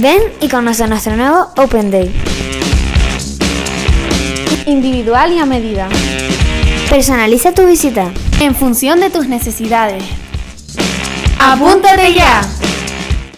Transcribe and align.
Ven 0.00 0.20
y 0.40 0.48
conoce 0.48 0.86
nuestro 0.86 1.16
nuevo 1.16 1.48
Open 1.56 1.90
Day. 1.90 2.14
Individual 4.66 5.32
y 5.32 5.38
a 5.38 5.44
medida. 5.44 5.88
Personaliza 6.88 7.52
tu 7.52 7.66
visita. 7.66 8.12
En 8.40 8.54
función 8.54 9.00
de 9.00 9.10
tus 9.10 9.26
necesidades. 9.26 10.04
¡Apúntate 11.40 12.14
ya! 12.14 12.42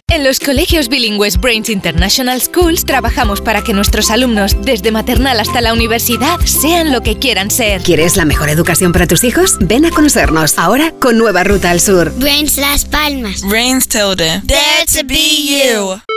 En 0.09 0.23
los 0.23 0.39
colegios 0.39 0.89
bilingües 0.89 1.41
Brains 1.41 1.71
International 1.71 2.43
Schools 2.43 2.85
trabajamos 2.85 3.41
para 3.41 3.63
que 3.63 3.73
nuestros 3.73 4.11
alumnos, 4.11 4.55
desde 4.61 4.91
maternal 4.91 5.41
hasta 5.41 5.63
la 5.63 5.73
universidad, 5.73 6.39
sean 6.41 6.93
lo 6.93 7.01
que 7.01 7.19
quieran 7.19 7.51
ser. 7.51 7.81
¿Quieres 7.81 8.19
la 8.19 8.27
mejor 8.27 8.51
educación 8.51 8.93
para 8.93 9.07
tus 9.07 9.25
hijos? 9.25 9.57
Ven 9.61 9.87
a 9.87 9.91
conocernos 9.91 10.59
ahora 10.59 10.93
con 10.99 11.17
nueva 11.17 11.43
ruta 11.43 11.71
al 11.71 11.81
sur. 11.81 12.13
Brains 12.17 12.59
Las 12.59 12.85
Palmas. 12.85 13.41
Brains 13.49 13.89
Tilde. 13.89 14.43
Dare 14.45 14.85
to 14.93 15.07
be 15.07 15.65
you. 15.65 16.10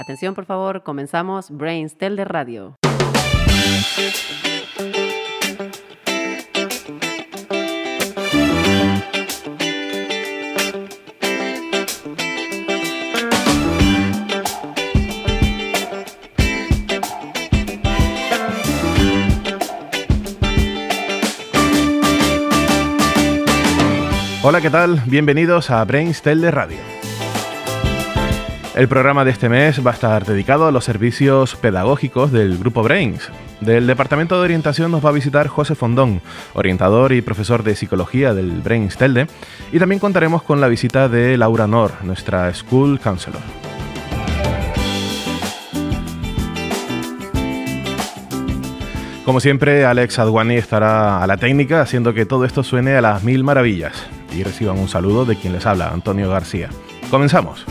Atención, 0.00 0.34
por 0.34 0.46
favor, 0.46 0.82
comenzamos 0.82 1.50
Brains 1.50 1.98
Tilde 1.98 2.24
Radio. 2.24 2.78
Hola, 24.42 24.62
¿qué 24.62 24.70
tal? 24.70 25.02
Bienvenidos 25.04 25.70
a 25.70 25.84
Brains 25.84 26.22
de 26.22 26.50
Radio. 26.50 26.99
El 28.80 28.88
programa 28.88 29.26
de 29.26 29.30
este 29.30 29.50
mes 29.50 29.86
va 29.86 29.90
a 29.90 29.92
estar 29.92 30.24
dedicado 30.24 30.66
a 30.66 30.72
los 30.72 30.86
servicios 30.86 31.54
pedagógicos 31.54 32.32
del 32.32 32.56
Grupo 32.56 32.82
Brains. 32.82 33.28
Del 33.60 33.86
Departamento 33.86 34.36
de 34.36 34.44
Orientación 34.44 34.90
nos 34.90 35.04
va 35.04 35.10
a 35.10 35.12
visitar 35.12 35.48
José 35.48 35.74
Fondón, 35.74 36.22
orientador 36.54 37.12
y 37.12 37.20
profesor 37.20 37.62
de 37.62 37.76
psicología 37.76 38.32
del 38.32 38.62
Brains 38.62 38.96
Telde, 38.96 39.26
y 39.70 39.78
también 39.78 39.98
contaremos 39.98 40.42
con 40.42 40.62
la 40.62 40.68
visita 40.68 41.10
de 41.10 41.36
Laura 41.36 41.66
Nor, 41.66 41.92
nuestra 42.04 42.54
School 42.54 42.98
Counselor. 43.00 43.42
Como 49.26 49.40
siempre, 49.40 49.84
Alex 49.84 50.18
Adwani 50.18 50.54
estará 50.54 51.22
a 51.22 51.26
la 51.26 51.36
técnica 51.36 51.82
haciendo 51.82 52.14
que 52.14 52.24
todo 52.24 52.46
esto 52.46 52.62
suene 52.62 52.96
a 52.96 53.02
las 53.02 53.22
mil 53.24 53.44
maravillas. 53.44 54.06
Y 54.34 54.42
reciban 54.42 54.78
un 54.78 54.88
saludo 54.88 55.26
de 55.26 55.36
quien 55.36 55.52
les 55.52 55.66
habla, 55.66 55.90
Antonio 55.90 56.30
García. 56.30 56.70
Comenzamos. 57.10 57.66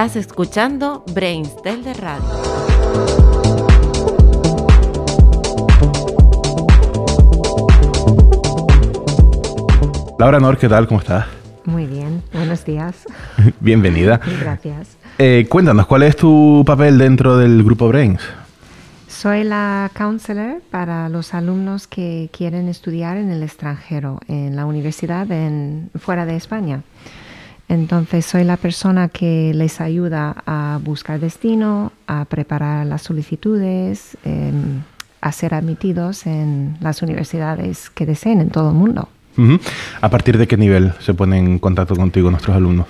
Estás 0.00 0.16
escuchando 0.16 1.04
Brainstel 1.12 1.84
de 1.84 1.92
Radio. 1.92 2.24
Laura 10.18 10.40
Nor, 10.40 10.56
¿qué 10.56 10.70
tal? 10.70 10.88
¿Cómo 10.88 11.00
estás? 11.00 11.26
Muy 11.66 11.84
bien, 11.84 12.22
buenos 12.32 12.64
días. 12.64 13.04
Bienvenida. 13.60 14.22
Gracias. 14.40 14.96
Eh, 15.18 15.46
cuéntanos, 15.50 15.86
¿cuál 15.86 16.04
es 16.04 16.16
tu 16.16 16.62
papel 16.64 16.96
dentro 16.96 17.36
del 17.36 17.62
grupo 17.62 17.86
Brains? 17.88 18.22
Soy 19.06 19.44
la 19.44 19.90
counselor 19.94 20.62
para 20.70 21.10
los 21.10 21.34
alumnos 21.34 21.86
que 21.86 22.30
quieren 22.32 22.68
estudiar 22.68 23.18
en 23.18 23.30
el 23.30 23.42
extranjero, 23.42 24.18
en 24.28 24.56
la 24.56 24.64
universidad 24.64 25.30
en, 25.30 25.90
fuera 25.98 26.24
de 26.24 26.36
España. 26.36 26.84
Entonces 27.70 28.26
soy 28.26 28.42
la 28.42 28.56
persona 28.56 29.08
que 29.08 29.52
les 29.54 29.80
ayuda 29.80 30.42
a 30.44 30.80
buscar 30.82 31.20
destino, 31.20 31.92
a 32.08 32.24
preparar 32.24 32.84
las 32.84 33.02
solicitudes, 33.02 34.18
eh, 34.24 34.50
a 35.20 35.30
ser 35.30 35.54
admitidos 35.54 36.26
en 36.26 36.76
las 36.80 37.00
universidades 37.00 37.88
que 37.88 38.06
deseen 38.06 38.40
en 38.40 38.50
todo 38.50 38.70
el 38.70 38.74
mundo. 38.74 39.08
¿A 40.00 40.08
partir 40.10 40.36
de 40.36 40.48
qué 40.48 40.56
nivel 40.56 40.92
se 40.98 41.14
ponen 41.14 41.46
en 41.46 41.58
contacto 41.60 41.94
contigo 41.94 42.28
nuestros 42.28 42.56
alumnos? 42.56 42.88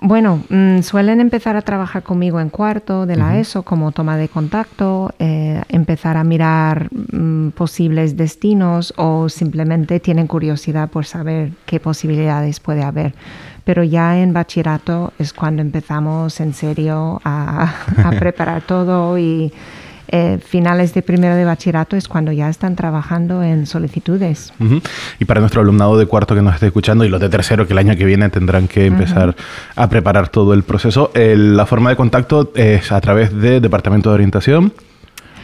Bueno, 0.00 0.44
mm, 0.48 0.82
suelen 0.82 1.20
empezar 1.20 1.56
a 1.56 1.62
trabajar 1.62 2.04
conmigo 2.04 2.38
en 2.38 2.50
cuarto 2.50 3.04
de 3.04 3.16
la 3.16 3.36
ESO 3.40 3.64
como 3.64 3.90
toma 3.90 4.16
de 4.16 4.28
contacto, 4.28 5.12
eh, 5.18 5.60
empezar 5.68 6.16
a 6.16 6.22
mirar 6.22 6.88
mm, 6.92 7.48
posibles 7.50 8.16
destinos 8.16 8.94
o 8.96 9.28
simplemente 9.28 9.98
tienen 9.98 10.28
curiosidad 10.28 10.88
por 10.88 11.04
saber 11.04 11.50
qué 11.66 11.80
posibilidades 11.80 12.60
puede 12.60 12.84
haber. 12.84 13.12
Pero 13.64 13.82
ya 13.82 14.20
en 14.20 14.32
bachillerato 14.32 15.12
es 15.18 15.32
cuando 15.32 15.62
empezamos 15.62 16.38
en 16.38 16.54
serio 16.54 17.20
a, 17.24 17.74
preparar 18.20 18.62
todo 18.62 19.18
y 19.18 19.52
eh, 20.08 20.38
finales 20.44 20.94
de 20.94 21.02
primero 21.02 21.34
de 21.34 21.44
bachillerato 21.44 21.96
es 21.96 22.08
cuando 22.08 22.32
ya 22.32 22.48
están 22.48 22.76
trabajando 22.76 23.42
en 23.42 23.66
solicitudes. 23.66 24.52
Y 25.18 25.24
para 25.24 25.40
nuestro 25.40 25.60
alumnado 25.60 25.98
de 25.98 26.06
cuarto 26.06 26.34
que 26.34 26.42
nos 26.42 26.54
esté 26.54 26.66
escuchando 26.66 27.04
y 27.04 27.08
los 27.08 27.20
de 27.20 27.28
tercero 27.28 27.66
que 27.66 27.72
el 27.72 27.78
año 27.78 27.96
que 27.96 28.04
viene 28.04 28.28
tendrán 28.28 28.68
que 28.68 28.86
empezar 28.86 29.36
a 29.76 29.88
preparar 29.88 30.28
todo 30.28 30.54
el 30.54 30.62
proceso, 30.62 31.10
la 31.14 31.66
forma 31.66 31.90
de 31.90 31.96
contacto 31.96 32.52
es 32.54 32.92
a 32.92 33.00
través 33.00 33.38
de 33.38 33.60
Departamento 33.60 34.10
de 34.10 34.14
Orientación 34.14 34.72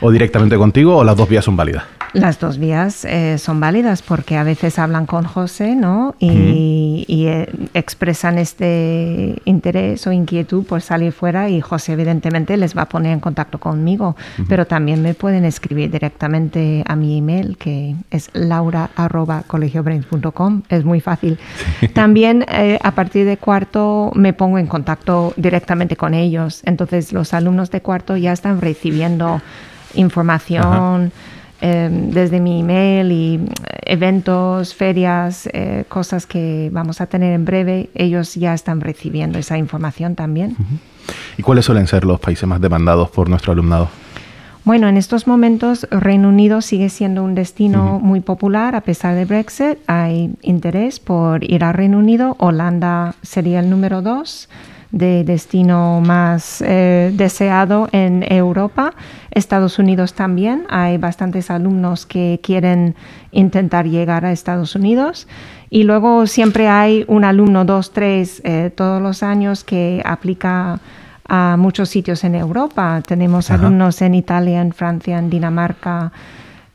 o 0.01 0.11
directamente 0.11 0.57
contigo 0.57 0.97
o 0.97 1.05
las 1.05 1.17
dos 1.17 1.29
vías 1.29 1.45
son 1.45 1.57
válidas. 1.57 1.85
Las 2.15 2.39
dos 2.39 2.59
vías 2.59 3.05
eh, 3.05 3.39
son 3.39 3.59
válidas 3.59 4.03
porque 4.03 4.37
a 4.37 4.45
veces 4.45 4.79
hablan 4.79 5.07
con 5.07 5.25
José, 5.25 5.75
¿no? 5.75 6.15
Y, 6.21 7.05
eh, 7.09 7.49
expresan 7.75 8.39
este 8.39 9.43
interés 9.45 10.07
o 10.07 10.13
inquietud 10.13 10.65
por 10.65 10.81
salir 10.81 11.11
fuera 11.13 11.49
y 11.49 11.61
José 11.61 11.95
evidentemente 11.95 12.57
les 12.57 12.77
va 12.77 12.83
a 12.83 12.89
poner 12.89 13.13
en 13.13 13.19
contacto 13.21 13.59
conmigo, 13.59 14.15
pero 14.49 14.67
también 14.67 15.03
me 15.03 15.15
pueden 15.15 15.45
escribir 15.45 15.91
directamente 15.91 16.85
a 16.87 16.95
mi 16.95 17.19
email 17.19 17.57
que 17.57 17.97
es 18.11 18.31
laura@colegiobrains.com, 18.33 20.63
es 20.69 20.85
muy 20.85 21.01
fácil. 21.01 21.39
También 21.95 22.45
eh, 22.49 22.79
a 22.83 22.91
partir 22.93 23.27
de 23.27 23.39
cuarto 23.39 24.13
me 24.15 24.33
pongo 24.33 24.59
en 24.59 24.67
contacto 24.67 25.33
directamente 25.37 25.97
con 25.97 26.15
ellos, 26.15 26.63
entonces 26.65 27.13
los 27.13 27.35
alumnos 27.35 27.71
de 27.71 27.81
cuarto 27.81 28.17
ya 28.17 28.33
están 28.33 28.61
recibiendo 28.61 29.41
información. 29.95 31.13
Em, 31.61 32.11
desde 32.11 32.41
mi 32.41 32.61
email 32.61 33.13
y 33.13 33.35
eh, 33.37 33.79
eventos, 33.87 34.75
ferias, 34.75 35.49
eh, 35.53 35.85
cosas 35.89 36.27
que 36.27 36.69
vamos 36.73 37.01
a 37.01 37.07
tener 37.07 37.33
en 37.33 37.45
breve, 37.45 37.91
ellos 37.95 38.35
ya 38.35 38.55
están 38.55 38.81
recibiendo 38.81 39.39
esa 39.39 39.57
información 39.57 40.15
también. 40.15 40.57
¿Y 41.39 41.43
cuáles 41.43 41.65
suelen 41.65 41.87
ser 41.87 42.05
los 42.05 42.21
países 42.21 42.49
más 42.49 42.61
demandados 42.61 43.09
por 43.11 43.29
nuestro 43.29 43.53
alumnado? 43.53 43.89
Bueno, 44.65 44.89
en 44.89 44.97
estos 44.97 45.27
momentos 45.27 45.87
Reino 45.91 46.31
Unido 46.31 46.63
sigue 46.63 46.89
siendo 46.89 47.23
un 47.23 47.35
destino 47.35 48.01
muy 48.01 48.21
popular 48.21 48.75
a 48.75 48.81
pesar 48.81 49.15
de 49.15 49.27
Brexit. 49.27 49.77
Hay 49.87 50.35
interés 50.41 51.01
por 51.01 51.45
ir 51.45 51.65
al 51.65 51.75
Reino 51.75 51.99
Unido. 51.99 52.35
Holanda 52.39 53.15
sería 53.21 53.61
el 53.61 53.69
número 53.69 54.01
dos 54.01 54.49
de 54.91 55.23
destino 55.23 56.01
más 56.01 56.63
eh, 56.63 57.13
deseado 57.15 57.91
en 57.93 58.25
Europa. 58.33 58.95
Estados 59.33 59.79
Unidos 59.79 60.15
también. 60.15 60.65
Hay 60.71 60.97
bastantes 60.97 61.51
alumnos 61.51 62.07
que 62.07 62.41
quieren 62.43 62.95
intentar 63.33 63.87
llegar 63.87 64.25
a 64.25 64.33
Estados 64.33 64.75
Unidos. 64.77 65.29
Y 65.69 65.83
luego 65.83 66.27
siempre 66.27 66.69
hay 66.69 67.05
un 67.07 67.25
alumno, 67.25 67.67
dos, 67.67 67.93
tres, 67.93 68.41
eh, 68.45 68.73
todos 68.75 69.03
los 69.03 69.23
años 69.23 69.63
que 69.63 70.01
aplica 70.07 70.81
a 71.29 71.57
muchos 71.57 71.89
sitios 71.89 72.25
en 72.25 72.35
Europa. 72.35 73.03
Tenemos 73.07 73.51
alumnos 73.51 74.03
en 74.03 74.15
Italia, 74.15 74.61
en 74.61 74.73
Francia, 74.73 75.19
en 75.19 75.31
Dinamarca. 75.31 76.13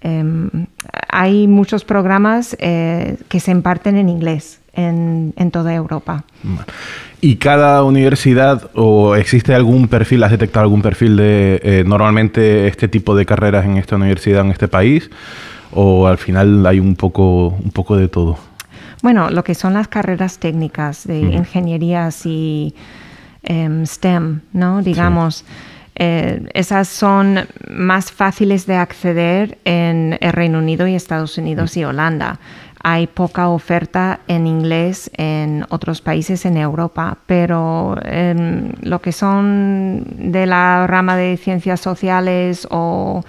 Em, 0.01 0.50
hay 1.10 1.48
muchos 1.48 1.84
programas 1.84 2.56
eh, 2.60 3.18
que 3.28 3.40
se 3.40 3.51
imparten 3.51 3.98
en 3.98 4.10
inglés 4.10 4.60
en, 4.74 5.34
en 5.36 5.51
toda 5.51 5.74
Europa. 5.74 6.24
¿Y 7.22 7.36
cada 7.36 7.84
universidad 7.84 8.69
o 8.75 9.16
existe 9.16 9.54
algún 9.54 9.88
perfil, 9.88 10.24
has 10.24 10.31
detectado 10.31 10.63
algún 10.63 10.81
perfil 10.81 11.18
de 11.18 11.60
eh, 11.63 11.84
normalmente 11.86 12.68
este 12.68 12.88
tipo 12.88 13.16
de 13.16 13.25
carreras 13.25 13.66
en 13.66 13.78
esta 13.78 13.98
universidad, 13.98 14.46
en 14.46 14.51
este 14.51 14.68
país? 14.68 15.10
¿O 15.72 16.07
al 16.07 16.18
final 16.18 16.66
hay 16.66 16.80
un 16.80 16.96
poco, 16.96 17.50
un 17.50 17.72
poco 17.72 17.98
de 17.98 18.07
todo? 18.07 18.38
Bueno, 19.01 19.30
lo 19.30 19.44
que 19.44 19.54
son 19.54 19.74
las 19.74 19.88
carreras 19.88 20.40
técnicas 20.40 21.06
de 21.06 21.19
ingenierías 21.19 22.25
y 22.25 22.74
em, 23.44 23.86
STEM, 23.86 24.41
¿no? 24.53 24.81
Digamos. 24.81 25.45
Eh, 26.01 26.47
esas 26.53 26.88
son 26.88 27.45
más 27.69 28.09
fáciles 28.09 28.65
de 28.65 28.77
acceder 28.77 29.57
en 29.65 30.18
el 30.21 30.31
Reino 30.31 30.59
Unido 30.59 30.88
y 30.88 30.95
Estados 30.95 31.38
Unidos 31.38 31.75
y 31.75 31.83
Holanda. 31.83 32.39
Hay 32.81 33.07
poca 33.07 33.50
oferta 33.50 34.21
en 34.30 34.47
inglés 34.47 35.12
en 35.18 35.65
otros 35.69 36.00
países 36.00 36.45
en 36.45 36.56
Europa, 36.56 37.18
pero 37.25 37.97
en 38.06 38.75
lo 38.81 39.01
que 39.01 39.12
son 39.12 40.06
de 40.15 40.45
la 40.45 40.88
rama 40.88 41.18
de 41.18 41.36
ciencias 41.36 41.81
sociales 41.81 42.65
o, 42.71 43.25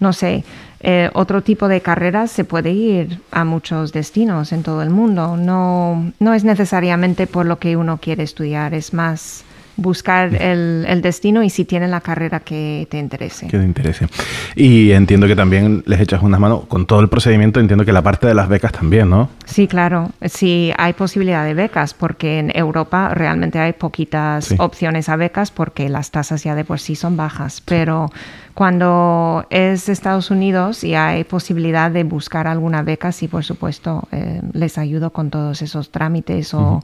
no 0.00 0.12
sé, 0.12 0.44
eh, 0.80 1.10
otro 1.14 1.42
tipo 1.42 1.68
de 1.68 1.80
carreras 1.80 2.30
se 2.30 2.44
puede 2.44 2.72
ir 2.72 3.20
a 3.30 3.44
muchos 3.44 3.92
destinos 3.92 4.52
en 4.52 4.62
todo 4.62 4.82
el 4.82 4.90
mundo. 4.90 5.38
No, 5.38 6.12
no 6.18 6.34
es 6.34 6.44
necesariamente 6.44 7.26
por 7.26 7.46
lo 7.46 7.58
que 7.58 7.78
uno 7.78 7.96
quiere 7.96 8.22
estudiar, 8.24 8.74
es 8.74 8.92
más 8.92 9.44
buscar 9.80 10.34
el, 10.34 11.00
destino 11.02 11.42
y 11.42 11.50
si 11.50 11.64
tienen 11.64 11.90
la 11.90 12.00
carrera 12.00 12.40
que 12.40 12.86
te 12.90 12.98
interese. 12.98 13.48
Que 13.48 13.58
te 13.58 13.64
interese. 13.64 14.06
Y 14.54 14.92
entiendo 14.92 15.26
que 15.26 15.34
también 15.34 15.82
les 15.86 16.00
echas 16.00 16.22
unas 16.22 16.38
manos 16.38 16.66
con 16.66 16.86
todo 16.86 17.00
el 17.00 17.08
procedimiento, 17.08 17.58
entiendo 17.58 17.84
que 17.84 17.92
la 17.92 18.02
parte 18.02 18.26
de 18.26 18.34
las 18.34 18.48
becas 18.48 18.72
también, 18.72 19.08
¿no? 19.08 19.30
Sí, 19.46 19.66
claro. 19.66 20.10
Sí, 20.26 20.72
hay 20.76 20.92
posibilidad 20.92 21.44
de 21.44 21.54
becas 21.54 21.94
porque 21.94 22.38
en 22.38 22.52
Europa 22.54 23.14
realmente 23.14 23.58
hay 23.58 23.72
poquitas 23.72 24.54
opciones 24.58 25.08
a 25.08 25.16
becas 25.16 25.50
porque 25.50 25.88
las 25.88 26.10
tasas 26.10 26.44
ya 26.44 26.54
de 26.54 26.64
por 26.64 26.78
sí 26.78 26.94
son 26.94 27.16
bajas, 27.16 27.62
pero 27.64 28.10
cuando 28.54 29.46
es 29.48 29.88
Estados 29.88 30.30
Unidos 30.30 30.84
y 30.84 30.94
hay 30.94 31.24
posibilidad 31.24 31.90
de 31.90 32.04
buscar 32.04 32.46
alguna 32.46 32.82
beca, 32.82 33.12
sí, 33.12 33.26
por 33.26 33.44
supuesto, 33.44 34.06
eh, 34.12 34.42
les 34.52 34.76
ayudo 34.76 35.10
con 35.10 35.30
todos 35.30 35.62
esos 35.62 35.90
trámites 35.90 36.52
o 36.52 36.82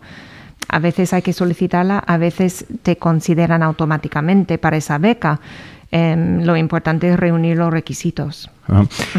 a 0.69 0.79
veces 0.79 1.12
hay 1.12 1.23
que 1.23 1.32
solicitarla, 1.32 1.99
a 1.99 2.17
veces 2.19 2.67
te 2.82 2.97
consideran 2.97 3.62
automáticamente 3.62 4.58
para 4.58 4.76
esa 4.76 4.99
beca. 4.99 5.41
Em, 5.93 6.43
lo 6.43 6.56
importante 6.56 7.08
es 7.08 7.19
reunir 7.19 7.56
los 7.56 7.73
requisitos. 7.73 8.50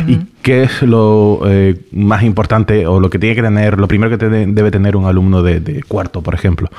¿Y 0.06 0.18
qué 0.42 0.63
es 0.63 0.81
lo 0.81 1.42
eh, 1.45 1.80
más 1.94 2.24
importante 2.24 2.86
o 2.86 3.00
lo 3.00 3.10
que 3.10 3.18
tiene 3.18 3.36
que 3.36 3.42
tener, 3.42 3.80
lo 3.80 3.88
primero 3.88 4.18
que 4.18 4.25
debe 4.28 4.72
tener 4.72 4.98
un 4.98 5.06
alumno 5.06 5.42
de, 5.42 5.84
cuarto, 5.88 6.22
por 6.22 6.34
ejemplo? 6.34 6.69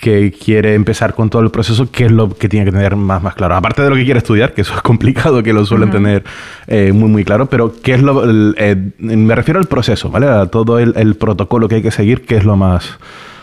que 0.00 0.32
quiere 0.32 0.74
empezar 0.74 1.14
con 1.14 1.30
todo 1.30 1.42
el 1.42 1.52
proceso, 1.52 1.88
¿qué 1.92 2.06
es 2.06 2.10
lo 2.10 2.36
que 2.36 2.48
tiene 2.48 2.66
que 2.66 2.72
tener 2.72 2.96
más, 2.96 3.22
más 3.22 3.36
claro? 3.36 3.54
Aparte 3.54 3.82
de 3.82 3.88
lo 3.88 3.94
que 3.94 4.04
quiere 4.04 4.18
estudiar, 4.18 4.52
que 4.52 4.62
eso 4.62 4.74
es 4.74 4.82
complicado, 4.82 5.44
que 5.44 5.52
lo 5.52 5.64
suelen 5.64 5.92
tener 5.92 6.24
eh, 6.66 6.90
muy, 6.92 7.08
muy 7.08 7.24
claro, 7.24 7.46
pero 7.46 7.72
¿qué 7.80 7.94
es 7.94 8.02
lo... 8.02 8.24
Eh, 8.56 8.76
me 8.98 9.34
refiero 9.36 9.60
al 9.60 9.66
proceso, 9.66 10.10
¿vale? 10.10 10.26
A 10.26 10.46
todo 10.46 10.80
el, 10.80 10.92
el, 10.96 11.14
protocolo 11.14 11.68
que 11.68 11.76
hay 11.76 11.82
que 11.82 11.92
seguir, 11.92 12.26
¿qué 12.26 12.36
es 12.36 12.44
lo 12.44 12.56
más 12.56 12.98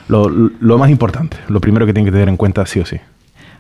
lo, 0.10 0.78
más 0.78 0.90
importante, 0.90 1.38
lo 1.48 1.62
primero 1.62 1.86
que 1.86 1.94
tienen 1.94 2.06
que 2.06 2.12
tener 2.12 2.30
en 2.30 2.38
cuenta 2.38 2.66
sí 2.66 2.80
o 2.80 2.86
sí? 2.86 2.98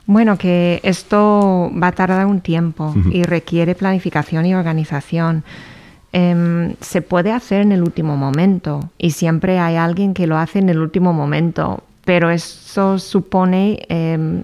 Bueno, 0.05 0.37
que 0.37 0.79
esto 0.83 1.71
va 1.81 1.87
a 1.87 1.91
tardar 1.91 2.25
un 2.25 2.41
tiempo 2.41 2.95
y 3.11 3.23
requiere 3.23 3.75
planificación 3.75 4.45
y 4.47 4.55
organización. 4.55 5.43
Em, 6.11 6.73
se 6.81 7.03
puede 7.03 7.31
hacer 7.31 7.61
en 7.61 7.71
el 7.71 7.83
último 7.83 8.17
momento 8.17 8.89
y 8.97 9.11
siempre 9.11 9.59
hay 9.59 9.75
alguien 9.75 10.15
que 10.15 10.25
lo 10.25 10.37
hace 10.37 10.57
en 10.57 10.69
el 10.69 10.79
último 10.79 11.13
momento, 11.13 11.83
pero 12.03 12.31
eso 12.31 12.97
supone 12.97 13.85
em, 13.89 14.41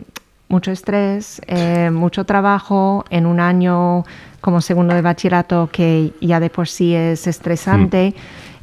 mucho 0.48 0.72
estrés, 0.72 1.42
eh, 1.48 1.90
mucho 1.92 2.24
trabajo 2.25 3.04
en 3.10 3.25
un 3.25 3.40
año 3.40 4.06
como 4.42 4.62
segundo 4.62 4.94
de 4.94 5.01
bachillerato 5.01 5.69
que 5.72 6.13
ya 6.22 6.40
de 6.40 6.51
por 6.51 6.68
sí 6.68 6.94
es 6.94 7.25
estresante 7.25 8.13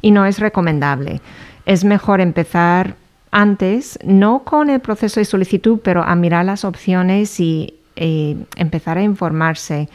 y 0.01 0.11
no 0.11 0.25
es 0.25 0.39
recomendable. 0.39 1.19
Es 1.65 1.83
mejor 1.83 2.21
empezar 2.21 2.95
antes, 3.33 3.99
no 4.03 4.43
con 4.43 4.69
el 4.69 4.79
proceso 4.79 5.19
de 5.19 5.25
solicitud, 5.25 5.79
pero 5.83 6.03
a 6.03 6.15
mirar 6.15 6.45
las 6.45 6.63
opciones 6.63 7.39
y 7.39 7.73
empezar 7.95 8.97
a 8.97 9.03
informarse. 9.03 9.89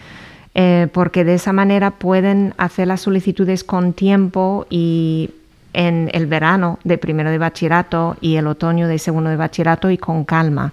Eh, 0.61 0.88
porque 0.93 1.23
de 1.23 1.35
esa 1.35 1.52
manera 1.52 1.93
pueden 1.93 2.52
hacer 2.58 2.88
las 2.88 3.02
solicitudes 3.02 3.62
con 3.62 3.93
tiempo 3.93 4.67
y 4.69 5.31
en 5.73 6.11
el 6.12 6.26
verano 6.26 6.81
de 6.82 6.99
primero 6.99 7.31
de 7.31 7.38
bachillerato 7.38 8.17
y 8.20 8.35
el 8.35 8.49
otoño 8.49 8.88
de 8.88 8.99
segundo 8.99 9.31
de 9.31 9.37
bachillerato 9.37 9.88
y 9.88 9.99
con 9.99 10.25
calma. 10.25 10.73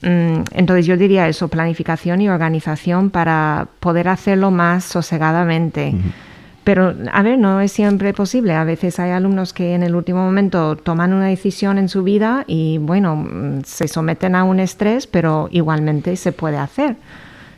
Mm, 0.00 0.44
entonces 0.52 0.86
yo 0.86 0.96
diría 0.96 1.28
eso, 1.28 1.48
planificación 1.48 2.22
y 2.22 2.30
organización 2.30 3.10
para 3.10 3.68
poder 3.80 4.08
hacerlo 4.08 4.50
más 4.50 4.84
sosegadamente. 4.84 5.94
Pero, 6.66 6.94
a 7.12 7.22
ver, 7.22 7.38
no 7.38 7.60
es 7.60 7.70
siempre 7.70 8.12
posible. 8.12 8.52
A 8.52 8.64
veces 8.64 8.98
hay 8.98 9.12
alumnos 9.12 9.52
que 9.52 9.74
en 9.74 9.84
el 9.84 9.94
último 9.94 10.24
momento 10.24 10.74
toman 10.74 11.12
una 11.12 11.26
decisión 11.26 11.78
en 11.78 11.88
su 11.88 12.02
vida 12.02 12.42
y, 12.48 12.78
bueno, 12.78 13.14
mm, 13.14 13.62
se 13.64 13.86
someten 13.86 14.34
a 14.34 14.42
un 14.42 14.58
estrés, 14.58 15.06
pero 15.06 15.48
igualmente 15.52 16.16
se 16.16 16.32
puede 16.32 16.56
hacer. 16.56 16.96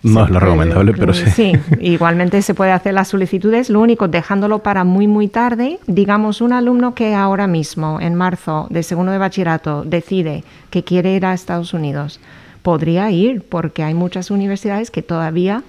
No 0.02 0.24
es 0.24 0.30
lo 0.30 0.38
recomendable, 0.38 0.92
pero 0.92 1.14
sí. 1.14 1.24
Sí, 1.30 1.52
igualmente 1.80 2.42
se 2.42 2.52
puede 2.52 2.70
hacer 2.72 2.92
las 2.92 3.08
solicitudes, 3.08 3.70
lo 3.70 3.80
único 3.80 4.08
dejándolo 4.08 4.58
para 4.58 4.84
muy, 4.84 5.06
muy 5.06 5.28
tarde. 5.28 5.78
Digamos, 5.86 6.42
un 6.42 6.52
alumno 6.52 6.94
que 6.94 7.14
ahora 7.14 7.46
mismo, 7.46 8.02
en 8.02 8.14
marzo 8.14 8.66
de 8.68 8.82
segundo 8.82 9.10
de 9.10 9.16
bachillerato, 9.16 9.84
decide 9.84 10.44
que 10.68 10.84
quiere 10.84 11.14
ir 11.14 11.24
a 11.24 11.32
Estados 11.32 11.72
Unidos, 11.72 12.20
podría 12.60 13.10
ir, 13.10 13.40
porque 13.40 13.84
hay 13.84 13.94
muchas 13.94 14.30
universidades 14.30 14.90
que 14.90 15.00
todavía 15.00 15.62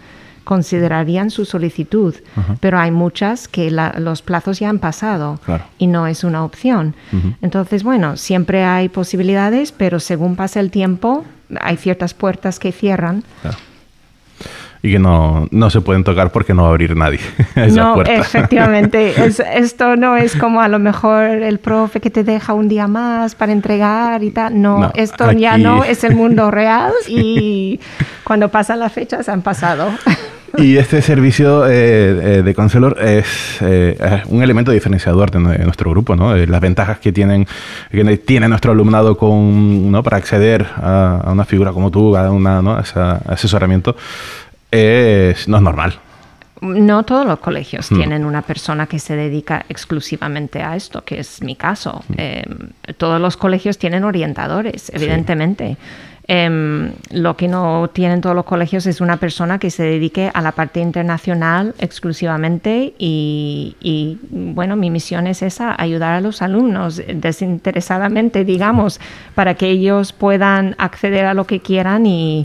considerarían 0.43 1.29
su 1.29 1.45
solicitud, 1.45 2.15
pero 2.59 2.79
hay 2.79 2.91
muchas 2.91 3.47
que 3.47 3.71
los 3.71 4.21
plazos 4.21 4.59
ya 4.59 4.69
han 4.69 4.79
pasado 4.79 5.39
y 5.77 5.87
no 5.87 6.07
es 6.07 6.23
una 6.23 6.43
opción. 6.43 6.95
Entonces, 7.41 7.83
bueno, 7.83 8.17
siempre 8.17 8.63
hay 8.63 8.89
posibilidades, 8.89 9.71
pero 9.71 9.99
según 9.99 10.35
pasa 10.35 10.59
el 10.59 10.71
tiempo, 10.71 11.25
hay 11.61 11.77
ciertas 11.77 12.13
puertas 12.13 12.59
que 12.59 12.71
cierran. 12.71 13.23
Y 14.81 14.93
que 14.93 14.99
no, 14.99 15.47
no, 15.51 15.69
se 15.69 15.81
pueden 15.81 16.03
tocar 16.03 16.31
porque 16.31 16.53
no 16.53 16.63
va 16.63 16.69
a 16.69 16.71
abrir 16.71 16.95
nadie. 16.95 17.19
no, 17.73 18.01
efectivamente. 18.01 19.13
esto 19.55 19.95
no 19.95 20.15
es 20.15 20.35
como 20.35 20.61
a 20.61 20.67
lo 20.67 20.79
mejor 20.79 21.25
el 21.25 21.59
profe 21.59 21.99
que 21.99 22.09
te 22.09 22.23
deja 22.23 22.53
un 22.53 22.69
día 22.69 22.87
más 22.87 23.35
para 23.35 23.51
entregar 23.51 24.23
y 24.23 24.31
tal. 24.31 24.61
No, 24.61 24.91
esto 24.95 25.31
ya 25.33 25.57
no 25.57 25.83
es 25.83 26.03
el 26.03 26.15
mundo 26.15 26.49
real 26.49 26.93
y 27.07 27.79
cuando 28.23 28.49
pasan 28.49 28.79
las 28.79 28.93
fechas 28.93 29.27
han 29.27 29.41
pasado. 29.41 29.91
Y 30.57 30.77
este 30.77 31.01
servicio 31.01 31.67
eh, 31.67 32.37
eh, 32.39 32.41
de 32.43 32.53
Conselor 32.53 32.97
es, 33.01 33.57
eh, 33.61 34.23
un 34.27 34.41
elemento 34.41 34.71
diferenciador 34.71 35.31
de, 35.31 35.39
nuestro 35.39 35.91
grupo, 35.91 36.15
¿no? 36.15 36.35
las 36.35 36.61
ventajas 36.61 36.99
que, 36.99 37.11
tienen, 37.11 37.47
que 37.91 38.17
tiene 38.17 38.47
nuestro 38.47 38.71
alumnado 38.71 39.17
con, 39.17 39.91
¿no? 39.91 40.03
para 40.03 40.17
acceder 40.17 40.65
a, 40.77 41.29
una 41.31 41.45
figura 41.45 41.71
como 41.71 41.91
tú, 41.91 42.15
a, 42.17 42.31
una, 42.31 42.61
¿no? 42.61 42.79
ese 42.79 42.99
asesoramiento, 42.99 43.95
es, 44.71 45.47
no 45.47 45.57
es 45.57 45.63
normal. 45.63 45.99
No 46.61 47.03
todos 47.03 47.25
los 47.25 47.39
colegios 47.39 47.89
hmm. 47.89 47.95
tienen 47.95 48.25
una 48.25 48.41
persona 48.41 48.85
que 48.87 48.99
se 48.99 49.15
dedica 49.15 49.65
exclusivamente 49.69 50.61
a 50.61 50.75
esto, 50.75 51.03
que 51.03 51.19
es 51.19 51.41
mi 51.41 51.55
caso. 51.55 52.03
Hmm. 52.09 52.93
todos 52.97 53.21
los 53.21 53.37
colegios 53.37 53.77
tienen 53.77 54.03
orientadores, 54.03 54.91
evidentemente. 54.93 55.77
Em, 56.31 56.91
lo 57.09 57.35
que 57.35 57.47
no 57.47 57.89
tienen 57.91 58.21
todos 58.21 58.35
los 58.35 58.45
colegios 58.45 58.85
es 58.85 59.01
una 59.01 59.17
persona 59.17 59.57
que 59.57 59.71
se 59.71 59.81
dedique 59.81 60.29
a 60.31 60.43
la 60.43 60.51
parte 60.51 60.79
internacional 60.79 61.73
exclusivamente 61.79 62.93
y, 62.99 64.19
bueno, 64.29 64.75
mi 64.75 64.91
misión 64.91 65.25
es 65.25 65.41
esa, 65.41 65.73
ayudar 65.81 66.13
a 66.13 66.21
los 66.21 66.43
alumnos 66.43 67.01
desinteresadamente, 67.11 68.45
digamos, 68.45 68.99
para 69.33 69.55
que 69.55 69.71
ellos 69.71 70.13
puedan 70.13 70.75
acceder 70.77 71.25
a 71.25 71.33
lo 71.33 71.45
que 71.45 71.61
quieran 71.61 72.05
y, 72.05 72.43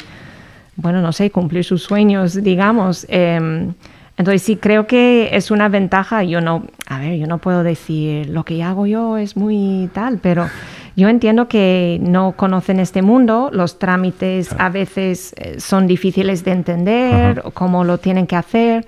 bueno, 0.76 1.00
no 1.00 1.12
sé, 1.12 1.30
cumplir 1.30 1.64
sus 1.64 1.82
sueños, 1.82 2.42
digamos. 2.42 3.06
Em, 3.08 3.74
entonces 4.16 4.42
sí 4.42 4.56
creo 4.56 4.86
que 4.86 5.30
es 5.32 5.50
una 5.50 5.68
ventaja. 5.68 6.22
Yo 6.22 6.40
no, 6.40 6.64
a 6.86 6.98
ver, 6.98 7.18
yo 7.18 7.26
no 7.26 7.38
puedo 7.38 7.62
decir 7.62 8.28
lo 8.28 8.44
que 8.44 8.62
hago 8.62 8.86
yo 8.86 9.16
es 9.16 9.36
muy 9.36 9.90
tal, 9.92 10.18
pero 10.18 10.48
yo 10.96 11.08
entiendo 11.08 11.48
que 11.48 11.98
no 12.00 12.32
conocen 12.32 12.78
este 12.78 13.02
mundo, 13.02 13.50
los 13.52 13.78
trámites 13.80 14.54
a 14.58 14.68
veces 14.68 15.34
eh, 15.36 15.58
son 15.58 15.88
difíciles 15.88 16.44
de 16.44 16.52
entender, 16.52 17.42
cómo 17.52 17.82
lo 17.82 17.98
tienen 17.98 18.28
que 18.28 18.36
hacer, 18.36 18.86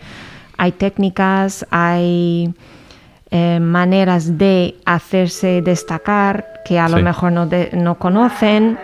hay 0.57 0.73
técnicas, 0.73 1.67
hay 1.71 2.55
eh, 3.33 3.59
maneras 3.61 4.39
de 4.39 4.77
hacerse 4.85 5.63
destacar 5.63 6.47
que 6.65 6.79
a 6.79 6.89
lo 6.89 6.99
mejor 6.99 7.33
no, 7.33 7.49
no 7.73 7.97
conocen. 7.97 8.79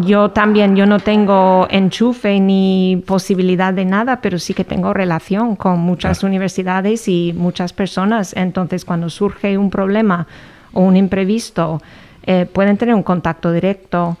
Yo 0.00 0.30
también, 0.30 0.76
yo 0.76 0.86
no 0.86 0.98
tengo 0.98 1.66
enchufe 1.70 2.40
ni 2.40 3.02
posibilidad 3.06 3.72
de 3.72 3.84
nada, 3.84 4.20
pero 4.20 4.38
sí 4.38 4.54
que 4.54 4.64
tengo 4.64 4.92
relación 4.92 5.56
con 5.56 5.80
muchas 5.80 6.22
universidades 6.22 7.08
y 7.08 7.34
muchas 7.36 7.72
personas. 7.72 8.34
Entonces, 8.36 8.84
cuando 8.84 9.10
surge 9.10 9.58
un 9.58 9.70
problema 9.70 10.26
o 10.72 10.80
un 10.80 10.96
imprevisto, 10.96 11.80
eh, 12.24 12.46
pueden 12.50 12.76
tener 12.76 12.94
un 12.94 13.02
contacto 13.02 13.52
directo 13.52 14.16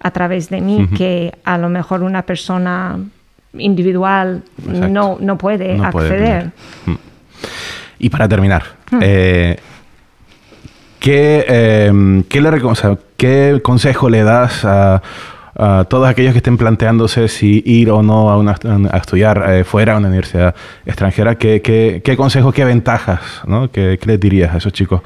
a 0.00 0.10
través 0.10 0.50
de 0.50 0.60
mí 0.60 0.88
que 0.96 1.32
a 1.44 1.58
lo 1.58 1.68
mejor 1.68 2.02
una 2.02 2.22
persona 2.22 2.98
individual 3.54 4.42
no, 4.66 5.16
no 5.20 5.38
puede 5.38 5.80
acceder. 5.82 6.52
Mm. 6.84 6.94
y 7.98 8.10
para 8.10 8.28
terminar, 8.28 8.62
hmm. 8.90 8.98
eh, 9.00 9.58
¿qué, 11.00 11.44
eh, 11.48 12.22
¿qué, 12.28 12.40
le 12.40 12.50
¿qué 13.16 13.60
consejo 13.62 14.08
le 14.08 14.22
das 14.22 14.64
a 14.64 15.02
a 15.58 15.84
todos 15.88 16.06
aquellos 16.06 16.32
que 16.32 16.38
estén 16.38 16.58
planteándose 16.58 17.28
si 17.28 17.62
ir 17.64 17.90
o 17.90 18.02
no 18.02 18.30
a, 18.30 18.36
una, 18.36 18.56
a 18.90 18.96
estudiar 18.98 19.42
eh, 19.50 19.64
fuera 19.64 19.94
a 19.94 19.96
una 19.96 20.08
universidad 20.08 20.54
extranjera, 20.84 21.36
¿qué, 21.36 21.62
qué, 21.62 22.02
qué 22.04 22.16
consejos, 22.16 22.52
qué 22.52 22.64
ventajas 22.64 23.20
¿no? 23.46 23.70
¿Qué, 23.70 23.98
¿Qué, 23.98 24.06
les 24.06 24.20
dirías 24.20 24.54
a 24.54 24.58
esos 24.58 24.72
chicos 24.72 25.00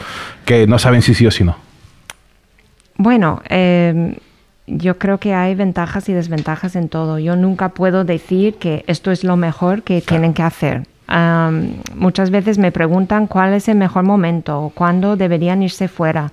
que 0.45 0.67
no 0.67 0.79
saben 0.79 1.03
si 1.03 1.15
sí 1.15 1.27
o 1.27 1.31
si 1.31 1.45
no? 1.45 1.57
Bueno, 2.97 3.43
eh, 3.49 4.19
yo 4.67 4.99
creo 4.99 5.19
que 5.19 5.35
hay 5.35 5.55
ventajas 5.55 6.09
y 6.09 6.13
desventajas 6.13 6.77
en 6.77 6.89
todo. 6.89 7.19
Yo 7.19 7.37
nunca 7.37 7.71
puedo 7.71 8.05
decir 8.05 8.55
que 8.55 8.85
esto 8.89 9.11
es 9.11 9.25
lo 9.25 9.37
mejor 9.37 9.83
que 9.83 10.03
claro. 10.03 10.07
tienen 10.07 10.35
que 10.35 10.43
hacer. 10.43 10.83
Um, 11.09 11.77
muchas 11.95 12.31
veces 12.31 12.59
me 12.59 12.71
preguntan 12.71 13.27
cuál 13.27 13.55
es 13.55 13.69
el 13.69 13.77
mejor 13.77 14.05
momento 14.05 14.61
o 14.61 14.71
cuándo 14.71 15.17
deberían 15.17 15.63
irse 15.63 15.89
fuera. 15.89 16.31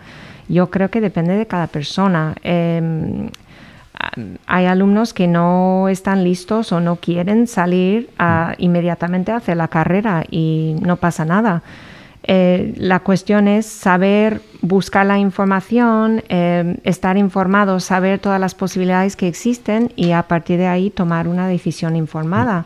Yo 0.48 0.70
creo 0.70 0.89
que 0.89 1.01
depende 1.01 1.36
de 1.36 1.46
cada 1.46 1.68
persona. 1.68 2.36
Eh, 2.44 3.30
hay 4.46 4.66
alumnos 4.66 5.13
que 5.13 5.27
no 5.27 5.89
están 5.89 6.24
listos 6.24 6.72
o 6.72 6.80
no 6.80 6.98
quieren 6.98 7.48
salir 7.48 8.10
a, 8.18 8.54
inmediatamente 8.58 9.32
a 9.32 9.38
hacer 9.38 9.58
la 9.58 9.68
carrera 9.68 10.24
y 10.30 10.75
no 10.82 10.98
pasa 10.98 11.25
nada. 11.25 11.63
Eh, 12.24 12.74
la 12.77 13.00
cuestión 13.00 13.48
es 13.48 13.66
saber 13.66 14.42
buscar 14.62 15.06
la 15.06 15.18
información, 15.18 16.24
eh, 16.30 16.77
estar 16.84 17.18
informado, 17.18 17.80
saber 17.80 18.20
todas 18.20 18.39
las 18.39 18.54
posibilidades 18.54 19.16
que 19.16 19.27
existen 19.27 19.94
y 19.96 20.12
a 20.12 20.24
partir 20.24 20.58
de 20.58 20.68
ahí 20.68 20.89
tomar 20.89 21.27
una 21.27 21.48
decisión 21.48 21.96
informada. 21.96 22.66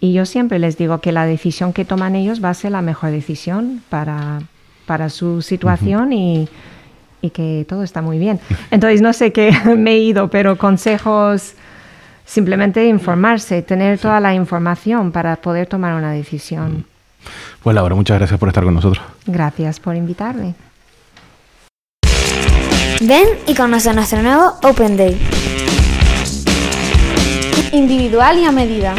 Y 0.00 0.12
yo 0.12 0.26
siempre 0.26 0.58
les 0.58 0.76
digo 0.78 1.00
que 1.00 1.12
la 1.12 1.26
decisión 1.26 1.72
que 1.72 1.84
toman 1.84 2.14
ellos 2.14 2.42
va 2.42 2.50
a 2.50 2.54
ser 2.54 2.72
la 2.72 2.82
mejor 2.82 3.10
decisión 3.10 3.82
para, 3.90 4.40
para 4.86 5.08
su 5.10 5.42
situación 5.42 6.12
y 6.12 6.48
y 7.24 7.30
que 7.30 7.64
todo 7.66 7.82
está 7.82 8.02
muy 8.02 8.18
bien. 8.18 8.38
Entonces, 8.70 9.00
no 9.00 9.12
sé 9.14 9.32
qué 9.32 9.50
me 9.76 9.92
he 9.92 9.98
ido, 9.98 10.28
pero 10.28 10.58
consejos, 10.58 11.54
simplemente 12.26 12.86
informarse, 12.86 13.62
tener 13.62 13.98
toda 13.98 14.20
la 14.20 14.34
información 14.34 15.10
para 15.10 15.36
poder 15.36 15.66
tomar 15.66 15.94
una 15.94 16.12
decisión. 16.12 16.84
Pues 17.62 17.74
Laura, 17.74 17.94
muchas 17.94 18.18
gracias 18.18 18.38
por 18.38 18.50
estar 18.50 18.62
con 18.62 18.74
nosotros. 18.74 19.02
Gracias 19.26 19.80
por 19.80 19.96
invitarme. 19.96 20.54
Ven 23.00 23.26
y 23.46 23.54
conoce 23.54 23.92
nuestro 23.94 24.22
nuevo 24.22 24.58
Open 24.62 24.98
Day. 24.98 25.18
Individual 27.72 28.38
y 28.38 28.44
a 28.44 28.52
medida. 28.52 28.94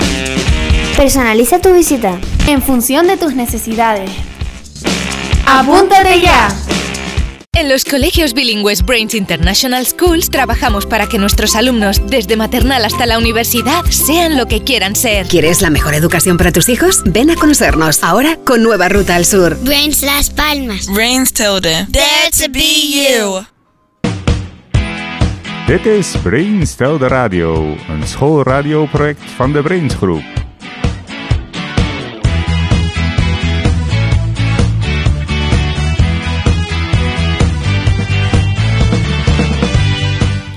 Personaliza 0.98 1.60
tu 1.60 1.74
visita. 1.74 2.18
En 2.48 2.64
función 2.64 3.06
de 3.08 3.18
tus 3.18 3.36
necesidades. 3.36 4.10
¡Apúntate 5.46 6.22
ya! 6.22 6.50
En 7.56 7.70
los 7.70 7.86
colegios 7.86 8.34
bilingües 8.34 8.86
Brains 8.86 9.14
International 9.14 9.86
Schools 9.86 10.30
trabajamos 10.30 10.86
para 10.86 11.08
que 11.08 11.18
nuestros 11.18 11.56
alumnos, 11.56 12.02
desde 12.06 12.36
maternal 12.36 12.84
hasta 12.84 13.06
la 13.06 13.18
universidad, 13.18 13.86
sean 13.86 14.36
lo 14.36 14.46
que 14.46 14.62
quieran 14.62 14.94
ser. 14.94 15.26
¿Quieres 15.28 15.62
la 15.62 15.70
mejor 15.70 15.94
educación 15.94 16.36
para 16.36 16.52
tus 16.52 16.68
hijos? 16.68 17.02
Ven 17.06 17.30
a 17.30 17.36
conocernos 17.36 18.04
ahora 18.04 18.38
con 18.44 18.62
nueva 18.62 18.90
ruta 18.90 19.16
al 19.16 19.26
sur. 19.26 19.58
Brains 19.62 20.02
Las 20.02 20.30
Palmas. 20.30 20.88
Brains 20.88 21.32
Tilde. 21.32 21.88
Dare 21.88 22.30
to 22.38 22.52
be 22.52 22.92
you. 22.92 23.46
Dit 25.66 25.86
is 25.86 26.22
Brains 26.24 26.76
Tilde 26.76 27.08
Radio, 27.08 27.76
een 27.90 28.04
schoolradioproject 28.06 29.22
van 29.36 29.54
de 29.54 29.62
Brains 29.62 29.96
Groep. 29.96 30.35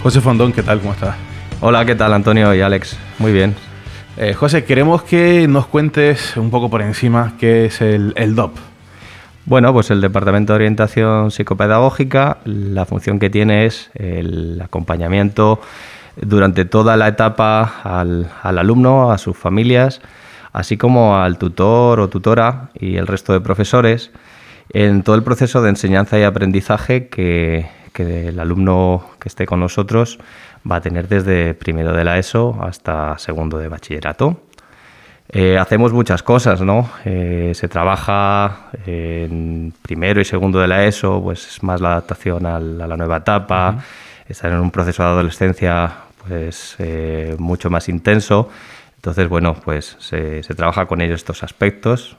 José 0.09 0.23
Fondón, 0.23 0.55
¿qué 0.55 0.62
tal? 0.62 0.81
¿Cómo 0.81 0.95
estás? 0.95 1.17
Hola, 1.61 1.85
¿qué 1.85 1.95
tal 1.95 2.15
Antonio 2.15 2.55
y 2.55 2.62
Alex? 2.62 2.97
Muy 3.19 3.31
bien. 3.31 3.55
Eh, 4.17 4.33
José, 4.33 4.65
queremos 4.65 5.03
que 5.03 5.47
nos 5.47 5.67
cuentes 5.67 6.35
un 6.38 6.50
poco 6.50 6.71
por 6.71 6.81
encima 6.81 7.35
qué 7.38 7.67
es 7.67 7.83
el, 7.83 8.15
el, 8.17 8.35
DOP. 8.35 8.57
Bueno, 9.45 9.71
pues 9.75 9.91
el 9.91 10.00
Departamento 10.00 10.55
de 10.55 10.61
Orientación 10.61 11.31
Psicopedagógica, 11.31 12.38
la 12.47 12.87
función 12.87 13.19
que 13.19 13.29
tiene 13.29 13.67
es 13.67 13.91
el 13.93 14.59
acompañamiento 14.65 15.61
durante 16.17 16.65
toda 16.65 16.97
la 16.97 17.09
etapa 17.09 17.83
al, 17.85 18.31
al 18.43 18.59
alumno, 18.59 19.12
a 19.12 19.19
sus 19.19 19.37
familias, 19.37 20.00
así 20.55 20.79
como 20.79 21.19
al 21.19 21.37
tutor 21.37 22.00
o 22.00 22.09
tutora 22.09 22.71
y 22.73 22.97
el 22.97 23.07
resto 23.07 23.35
de 23.35 23.43
profesores 23.43 24.11
en 24.71 25.03
todo 25.03 25.17
el 25.17 25.23
proceso 25.23 25.61
de 25.61 25.69
enseñanza 25.69 26.19
y 26.19 26.23
aprendizaje 26.23 27.09
que, 27.09 27.69
que 27.99 28.28
el 28.28 28.38
alumno 28.38 29.11
que 29.19 29.28
esté 29.28 29.45
con 29.45 29.59
nosotros 29.59 30.19
va 30.71 30.76
a 30.76 30.81
tener 30.81 31.09
desde 31.09 31.55
primero 31.55 31.93
de 31.93 32.05
la 32.05 32.17
ESO 32.17 32.57
hasta 32.62 33.19
segundo 33.19 33.59
de 33.59 33.67
bachillerato. 33.67 34.40
Eh, 35.31 35.59
hacemos 35.59 35.93
muchas 35.93 36.23
cosas, 36.23 36.61
¿no? 36.61 36.88
Eh, 37.05 37.50
se 37.55 37.67
trabaja 37.69 38.71
en 38.87 39.75
primero 39.83 40.21
y 40.21 40.25
segundo 40.25 40.61
de 40.61 40.69
la 40.69 40.87
ESO, 40.87 41.21
pues 41.21 41.47
es 41.49 41.62
más 41.64 41.81
la 41.81 41.90
adaptación 41.93 42.47
a 42.47 42.61
la, 42.61 42.85
a 42.85 42.87
la 42.87 42.97
nueva 42.97 43.17
etapa, 43.19 43.71
uh 43.71 43.78
-huh. 43.78 44.31
estar 44.31 44.52
en 44.52 44.61
un 44.61 44.71
proceso 44.71 45.02
de 45.02 45.09
adolescencia 45.09 45.90
pues 46.26 46.76
eh, 46.78 47.35
mucho 47.38 47.69
más 47.69 47.88
intenso. 47.88 48.49
Entonces, 48.97 49.28
bueno, 49.28 49.55
pues 49.64 49.97
se, 49.99 50.43
se 50.45 50.55
trabaja 50.55 50.87
con 50.87 51.00
ellos 51.00 51.17
estos 51.17 51.43
aspectos, 51.43 52.17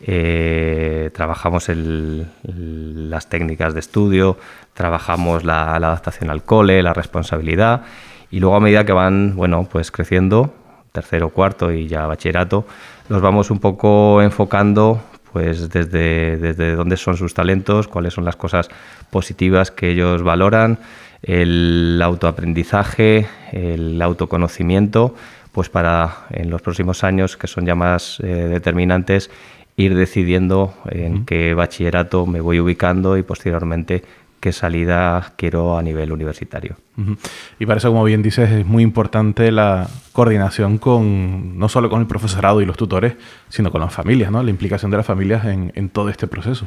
eh, 0.00 1.10
trabajamos 1.14 1.68
las 1.68 3.28
técnicas 3.28 3.74
de 3.74 3.80
estudio, 3.80 4.38
trabajamos 4.74 5.44
la, 5.44 5.78
la, 5.78 5.88
adaptación 5.88 6.30
al 6.30 6.42
cole, 6.42 6.82
la 6.82 6.94
responsabilidad 6.94 7.82
y 8.30 8.40
luego 8.40 8.56
a 8.56 8.60
medida 8.60 8.84
que 8.84 8.92
van 8.92 9.36
bueno, 9.36 9.68
pues 9.70 9.90
creciendo, 9.90 10.54
tercero, 10.92 11.30
cuarto 11.30 11.72
y 11.72 11.86
ya 11.86 12.06
bachillerato, 12.06 12.66
los 13.08 13.20
vamos 13.20 13.50
un 13.50 13.58
poco 13.58 14.22
enfocando 14.22 15.02
pues 15.32 15.68
desde, 15.68 16.36
desde 16.36 16.74
dónde 16.74 16.96
son 16.96 17.16
sus 17.16 17.34
talentos, 17.34 17.88
cuáles 17.88 18.14
son 18.14 18.24
las 18.24 18.36
cosas 18.36 18.68
positivas 19.10 19.70
que 19.70 19.90
ellos 19.90 20.22
valoran, 20.22 20.78
el 21.22 22.00
autoaprendizaje, 22.02 23.28
el 23.52 24.00
autoconocimiento, 24.00 25.14
pues 25.52 25.68
para 25.68 26.26
en 26.30 26.50
los 26.50 26.62
próximos 26.62 27.04
años 27.04 27.36
que 27.36 27.46
son 27.46 27.66
ya 27.66 27.74
más 27.74 28.18
eh, 28.20 28.26
determinantes 28.26 29.30
ir 29.76 29.94
decidiendo 29.94 30.74
en 30.90 31.12
uh 31.12 31.16
-huh. 31.18 31.24
qué 31.24 31.54
bachillerato 31.54 32.26
me 32.26 32.40
voy 32.40 32.60
ubicando 32.60 33.16
y 33.16 33.22
posteriormente 33.22 34.02
qué 34.40 34.52
salida 34.52 35.34
quiero 35.36 35.76
a 35.76 35.82
nivel 35.82 36.12
universitario. 36.12 36.76
Uh 36.96 37.02
-huh. 37.02 37.16
Y 37.58 37.66
para 37.66 37.78
eso, 37.78 37.90
como 37.90 38.04
bien 38.04 38.22
dices, 38.22 38.50
es 38.50 38.66
muy 38.66 38.82
importante 38.82 39.52
la 39.52 39.88
coordinación 40.12 40.78
con 40.78 41.58
no 41.58 41.68
solo 41.68 41.90
con 41.90 42.00
el 42.00 42.06
profesorado 42.06 42.60
y 42.60 42.66
los 42.66 42.76
tutores, 42.76 43.14
sino 43.48 43.70
con 43.70 43.80
las 43.80 43.92
familias, 43.92 44.30
¿no? 44.30 44.42
La 44.42 44.50
implicación 44.50 44.90
de 44.90 44.96
las 44.96 45.06
familias 45.06 45.44
en, 45.44 45.72
en 45.74 45.88
todo 45.90 46.08
este 46.08 46.26
proceso. 46.26 46.66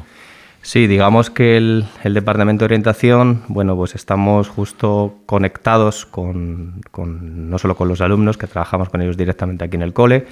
Sí, 0.64 0.86
digamos 0.86 1.28
que 1.28 1.58
el, 1.58 1.84
el, 2.04 2.14
Departamento 2.14 2.62
de 2.62 2.66
Orientación, 2.66 3.42
bueno, 3.48 3.76
pues 3.76 3.94
estamos 3.94 4.48
justo 4.48 5.16
conectados 5.26 6.06
con, 6.06 6.80
con, 6.90 7.50
no 7.50 7.58
solo 7.58 7.76
con 7.76 7.86
los 7.86 8.00
alumnos, 8.00 8.38
que 8.38 8.46
trabajamos 8.46 8.88
con 8.88 9.02
ellos 9.02 9.18
directamente 9.18 9.62
aquí 9.66 9.76
en 9.76 9.82
el 9.82 9.92
cole, 9.92 10.26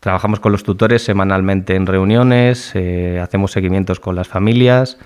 Trabajamos 0.00 0.38
con 0.38 0.52
los 0.52 0.62
tutores 0.62 1.02
semanalmente 1.02 1.74
en 1.74 1.86
reuniones, 1.86 2.70
eh, 2.74 3.18
hacemos 3.20 3.50
seguimientos 3.50 3.98
con 3.98 4.14
las 4.14 4.28
familias, 4.28 4.96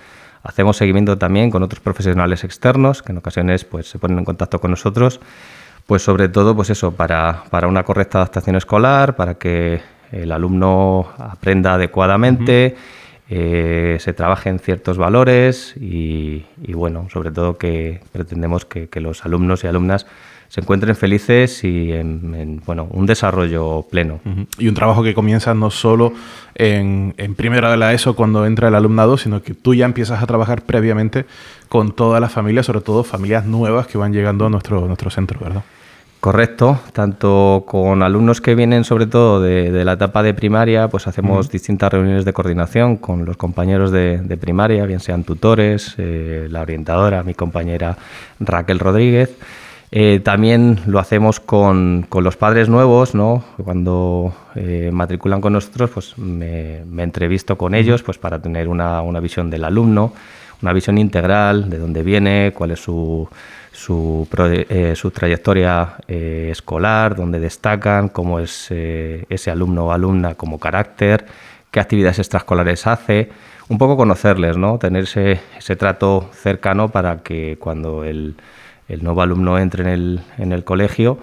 hacemos 0.43 0.77
seguimiento 0.77 1.17
también 1.17 1.51
con 1.51 1.63
otros 1.63 1.81
profesionales 1.81 2.45
externos 2.45 3.03
que 3.03 3.13
en 3.13 3.19
ocasiones 3.19 3.65
pues, 3.65 3.89
se 3.89 3.99
ponen 3.99 4.19
en 4.19 4.25
contacto 4.27 4.61
con 4.61 4.71
nosotros, 4.71 5.21
pues 5.87 6.03
sobre 6.03 6.29
todo 6.29 6.55
pues 6.55 6.69
eso, 6.69 6.93
para, 6.93 7.45
para 7.49 7.69
una 7.69 7.85
correcta 7.85 8.19
adaptación 8.19 8.57
escolar, 8.57 9.17
para 9.17 9.35
que 9.35 9.81
el 10.11 10.31
alumno 10.31 11.09
aprenda 11.17 11.75
adecuadamente, 11.75 12.75
uh 12.77 12.79
-huh. 12.79 13.37
eh, 13.37 13.97
se 13.99 14.13
trabajen 14.13 14.59
ciertos 14.59 14.99
valores 14.99 15.75
y, 15.81 16.45
y, 16.63 16.75
bueno, 16.75 17.09
sobre 17.11 17.31
todo 17.31 17.57
que 17.57 18.01
pretendemos 18.13 18.67
que, 18.67 18.89
que 18.89 19.01
los 19.01 19.25
alumnos 19.25 19.65
y 19.65 19.69
alumnas 19.69 20.07
se 20.53 20.61
encuentren 20.61 20.95
felices 20.95 21.65
y 21.65 21.93
en, 21.93 22.35
en 22.35 22.63
bueno, 22.67 22.87
un 22.91 23.07
desarrollo 23.07 23.87
pleno. 23.91 24.21
Uh 24.27 24.29
-huh. 24.29 24.47
Y 24.59 24.69
un 24.69 24.75
trabajo 24.75 25.03
que 25.03 25.15
comienza 25.15 25.55
no 25.55 25.71
solo 25.71 26.13
en, 26.55 27.15
en 27.17 27.35
primera 27.35 27.71
de 27.71 27.79
la 27.79 27.95
ESO 27.95 28.15
cuando 28.15 28.45
entra 28.45 28.69
el 28.69 28.75
alumnado, 28.75 29.17
sino 29.17 29.41
que 29.41 29.55
tú 29.55 29.73
ya 29.73 29.87
empiezas 29.87 30.23
a 30.23 30.27
trabajar 30.27 30.61
previamente 30.61 31.25
con 31.71 31.93
todas 31.93 32.21
las 32.21 32.33
familias, 32.33 32.67
sobre 32.67 32.83
todo 32.83 33.03
familias 33.03 33.47
nuevas 33.47 33.87
que 33.87 33.97
van 33.97 34.13
llegando 34.13 34.45
a 34.45 34.51
nuestro, 34.51 34.87
nuestro 34.87 35.09
centro, 35.09 35.41
¿verdad? 35.41 35.63
Correcto, 36.21 36.79
tanto 36.93 37.65
con 37.67 38.03
alumnos 38.03 38.43
que 38.43 38.55
vienen 38.55 38.85
sobre 38.85 39.07
todo 39.07 39.41
de, 39.41 39.73
de 39.73 39.85
la 39.87 39.95
etapa 39.95 40.23
de 40.23 40.35
primaria, 40.35 40.89
pues 40.89 41.07
hacemos 41.07 41.47
uh 41.47 41.49
-huh. 41.49 41.53
distintas 41.53 41.91
reuniones 41.91 42.27
de 42.27 42.33
coordinación 42.35 42.99
con 42.99 43.25
los 43.25 43.39
compañeros 43.39 43.91
de, 43.91 44.19
de 44.19 44.37
primaria, 44.37 44.85
bien 44.85 45.01
sean 45.01 45.25
tutores, 45.25 45.95
eh, 45.97 46.47
la 46.51 46.61
orientadora, 46.61 47.23
mi 47.23 47.33
compañera 47.33 47.97
Raquel 48.39 48.79
Rodríguez, 48.79 49.31
eh, 49.95 50.21
también 50.21 50.81
lo 50.87 50.99
hacemos 50.99 51.39
con, 51.39 52.07
con, 52.09 52.25
los 52.25 52.39
padres 52.39 52.71
nuevos, 52.71 53.15
¿no? 53.15 53.45
Cuando 53.63 54.33
eh, 54.55 54.89
matriculan 54.91 55.43
con 55.43 55.53
nosotros, 55.53 55.91
pues 55.91 56.17
me, 56.17 56.81
entrevisto 57.03 57.59
con 57.59 57.75
ellos 57.75 58.03
pues 58.03 58.17
para 58.17 58.41
tener 58.41 58.69
una, 58.69 59.03
una, 59.03 59.21
visión 59.21 59.51
del 59.51 59.65
alumno, 59.65 60.15
una 60.63 60.73
visión 60.73 60.97
integral 60.97 61.69
de 61.69 61.77
dónde 61.77 62.03
viene, 62.03 62.55
cuál 62.55 62.71
es 62.71 62.81
su, 62.81 63.29
su, 63.71 64.27
eh, 64.39 64.95
su 64.97 65.11
trayectoria 65.11 65.97
escolar, 66.09 67.15
donde 67.15 67.39
destacan, 67.39 68.09
cómo 68.09 68.41
es 68.41 68.71
ese 68.71 69.51
alumno 69.51 69.89
o 69.89 69.93
alumna 69.93 70.37
como 70.37 70.59
carácter, 70.59 71.27
qué 71.71 71.81
actividades 71.81 72.19
extraescolares 72.19 72.87
hace, 72.87 73.29
un 73.69 73.77
poco 73.77 73.99
conocerles, 73.99 74.57
¿no? 74.57 74.79
tener 74.79 75.03
ese, 75.03 75.39
ese 75.59 75.77
trato 75.77 76.31
cercano 76.33 76.89
para 76.89 77.19
que 77.19 77.59
cuando 77.61 78.05
el, 78.05 78.37
el 78.93 79.03
nuevo 79.03 79.23
alumno 79.23 79.59
entre 79.59 79.83
en 79.85 79.89
el, 79.89 80.21
en 80.39 80.53
el 80.53 80.65
colegio, 80.65 81.19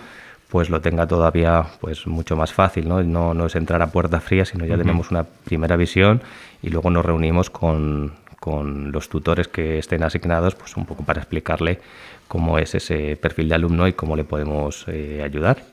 pues 0.49 0.69
lo 0.69 0.81
tenga 0.81 1.05
todavía 1.05 1.65
pues 1.79 2.07
mucho 2.07 2.35
más 2.35 2.51
fácil, 2.51 2.87
¿no? 2.87 3.03
No, 3.03 3.33
no 3.33 3.45
es 3.45 3.55
entrar 3.55 3.81
a 3.81 3.91
puerta 3.91 4.19
fría, 4.19 4.45
sino 4.45 4.65
ya 4.65 4.77
tenemos 4.77 5.11
una 5.11 5.23
primera 5.23 5.75
visión 5.77 6.21
y 6.63 6.69
luego 6.69 6.89
nos 6.89 7.05
reunimos 7.05 7.51
con, 7.51 8.13
con 8.39 8.91
los 8.91 9.09
tutores 9.09 9.47
que 9.47 9.77
estén 9.77 10.03
asignados, 10.03 10.55
pues 10.55 10.75
un 10.75 10.85
poco 10.85 11.03
para 11.03 11.21
explicarle 11.21 11.79
cómo 12.27 12.57
es 12.57 12.73
ese 12.75 13.15
perfil 13.17 13.49
de 13.49 13.55
alumno 13.55 13.87
y 13.87 13.93
cómo 13.93 14.15
le 14.15 14.23
podemos 14.23 14.85
eh, 14.87 15.21
ayudar. 15.23 15.63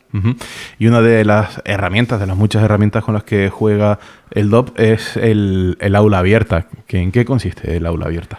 Y 0.79 0.87
una 0.87 1.03
de 1.03 1.25
las 1.27 1.61
herramientas, 1.67 2.19
de 2.19 2.27
las 2.27 2.37
muchas 2.37 2.63
herramientas 2.63 3.05
con 3.05 3.13
las 3.13 3.25
que 3.25 3.51
juega 3.51 3.99
el 4.31 4.49
DOP 4.49 4.79
es 4.79 5.19
el, 5.19 5.77
el 5.81 5.95
aula 5.95 6.21
abierta. 6.21 6.69
¿En 6.89 7.13
qué 7.13 7.27
consiste 7.27 7.77
el 7.77 7.85
aula 7.85 8.07
abierta? 8.07 8.39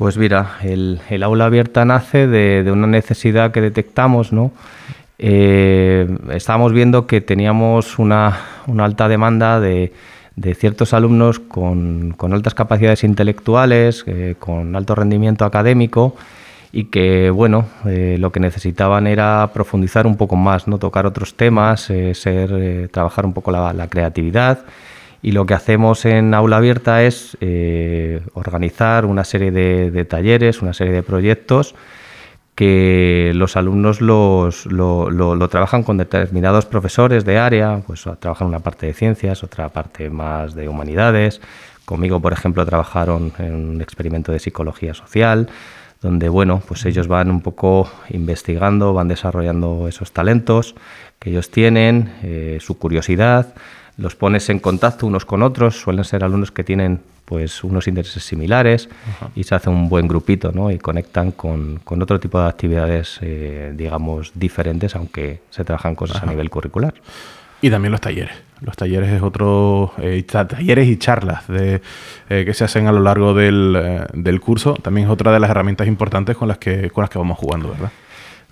Pues 0.00 0.16
mira, 0.16 0.52
el, 0.62 0.98
aula 1.22 1.44
abierta 1.44 1.84
nace 1.84 2.26
de, 2.26 2.72
una 2.72 2.86
necesidad 2.86 3.52
que 3.52 3.60
detectamos, 3.60 4.32
¿no? 4.32 4.50
Eh, 5.18 6.08
estábamos 6.32 6.72
viendo 6.72 7.06
que 7.06 7.20
teníamos 7.20 7.98
una, 7.98 8.40
alta 8.78 9.08
demanda 9.08 9.60
de, 9.60 9.92
ciertos 10.54 10.94
alumnos 10.94 11.38
con, 11.38 12.16
altas 12.32 12.54
capacidades 12.54 13.04
intelectuales, 13.04 14.02
eh, 14.06 14.36
con 14.38 14.74
alto 14.74 14.94
rendimiento 14.94 15.44
académico 15.44 16.16
y 16.72 16.84
que, 16.84 17.28
bueno, 17.28 17.66
eh, 17.84 18.16
lo 18.18 18.32
que 18.32 18.40
necesitaban 18.40 19.06
era 19.06 19.50
profundizar 19.52 20.06
un 20.06 20.16
poco 20.16 20.34
más, 20.34 20.66
no 20.66 20.78
tocar 20.78 21.04
otros 21.04 21.34
temas, 21.34 21.92
ser, 22.14 22.88
trabajar 22.90 23.26
un 23.26 23.34
poco 23.34 23.50
la, 23.50 23.86
creatividad. 23.88 24.60
Y 25.22 25.32
lo 25.32 25.44
que 25.46 25.54
hacemos 25.54 26.04
en 26.06 26.32
Aula 26.32 26.56
Abierta 26.56 27.02
es 27.02 27.36
eh, 27.40 28.22
organizar 28.32 29.04
una 29.04 29.24
serie 29.24 29.50
de, 29.50 29.90
de, 29.90 30.04
talleres, 30.04 30.62
una 30.62 30.72
serie 30.72 30.94
de 30.94 31.02
proyectos 31.02 31.74
que 32.54 33.32
los 33.34 33.56
alumnos 33.56 34.00
los, 34.00 34.66
lo, 34.66 35.10
lo, 35.10 35.34
lo, 35.34 35.48
trabajan 35.48 35.82
con 35.82 35.96
determinados 35.96 36.66
profesores 36.66 37.24
de 37.24 37.38
área, 37.38 37.82
pues 37.86 38.04
trabajan 38.18 38.48
una 38.48 38.58
parte 38.60 38.86
de 38.86 38.92
ciencias, 38.92 39.42
otra 39.42 39.70
parte 39.70 40.10
más 40.10 40.54
de 40.54 40.68
humanidades. 40.68 41.40
Conmigo, 41.86 42.20
por 42.20 42.32
ejemplo, 42.32 42.66
trabajaron 42.66 43.32
en 43.38 43.54
un 43.54 43.80
experimento 43.80 44.30
de 44.30 44.40
psicología 44.40 44.92
social, 44.92 45.48
donde, 46.02 46.28
bueno, 46.28 46.62
pues 46.68 46.84
ellos 46.86 47.08
van 47.08 47.30
un 47.30 47.40
poco 47.40 47.90
investigando, 48.10 48.92
van 48.92 49.08
desarrollando 49.08 49.88
esos 49.88 50.12
talentos 50.12 50.74
que 51.18 51.30
ellos 51.30 51.50
tienen, 51.50 52.12
eh, 52.22 52.58
su 52.60 52.78
curiosidad, 52.78 53.54
los 54.00 54.16
pones 54.16 54.48
en 54.48 54.58
contacto 54.58 55.06
unos 55.06 55.24
con 55.24 55.42
otros, 55.42 55.76
suelen 55.76 56.04
ser 56.04 56.24
alumnos 56.24 56.50
que 56.50 56.64
tienen 56.64 57.00
pues 57.24 57.62
unos 57.62 57.86
intereses 57.86 58.24
similares 58.24 58.88
uh 58.88 59.24
-huh. 59.24 59.30
y 59.36 59.44
se 59.44 59.54
hace 59.54 59.70
un 59.70 59.88
buen 59.88 60.08
grupito, 60.08 60.50
¿no? 60.52 60.70
Y 60.70 60.78
conectan 60.78 61.30
con, 61.32 61.80
con 61.84 62.02
otro 62.02 62.18
tipo 62.18 62.40
de 62.40 62.48
actividades, 62.48 63.18
eh, 63.20 63.72
digamos, 63.76 64.32
diferentes, 64.34 64.96
aunque 64.96 65.42
se 65.50 65.64
trabajan 65.64 65.94
cosas 65.94 66.16
Ajá. 66.16 66.26
a 66.26 66.30
nivel 66.30 66.50
curricular. 66.50 66.94
Y 67.62 67.70
también 67.70 67.92
los 67.92 68.00
talleres. 68.00 68.34
Los 68.62 68.76
talleres 68.76 69.10
es 69.10 69.22
otro. 69.22 69.92
Eh, 69.98 70.22
talleres 70.22 70.88
y 70.88 70.96
charlas 70.96 71.46
de, 71.46 71.82
eh, 72.30 72.44
que 72.44 72.54
se 72.54 72.64
hacen 72.64 72.86
a 72.86 72.92
lo 72.92 73.00
largo 73.00 73.34
del, 73.34 74.06
del, 74.14 74.40
curso. 74.40 74.74
También 74.74 75.06
es 75.06 75.12
otra 75.12 75.30
de 75.30 75.40
las 75.40 75.50
herramientas 75.50 75.86
importantes 75.86 76.36
con 76.36 76.48
las 76.48 76.58
que, 76.58 76.90
con 76.90 77.02
las 77.02 77.10
que 77.10 77.18
vamos 77.18 77.38
jugando, 77.38 77.68
¿verdad? 77.68 77.90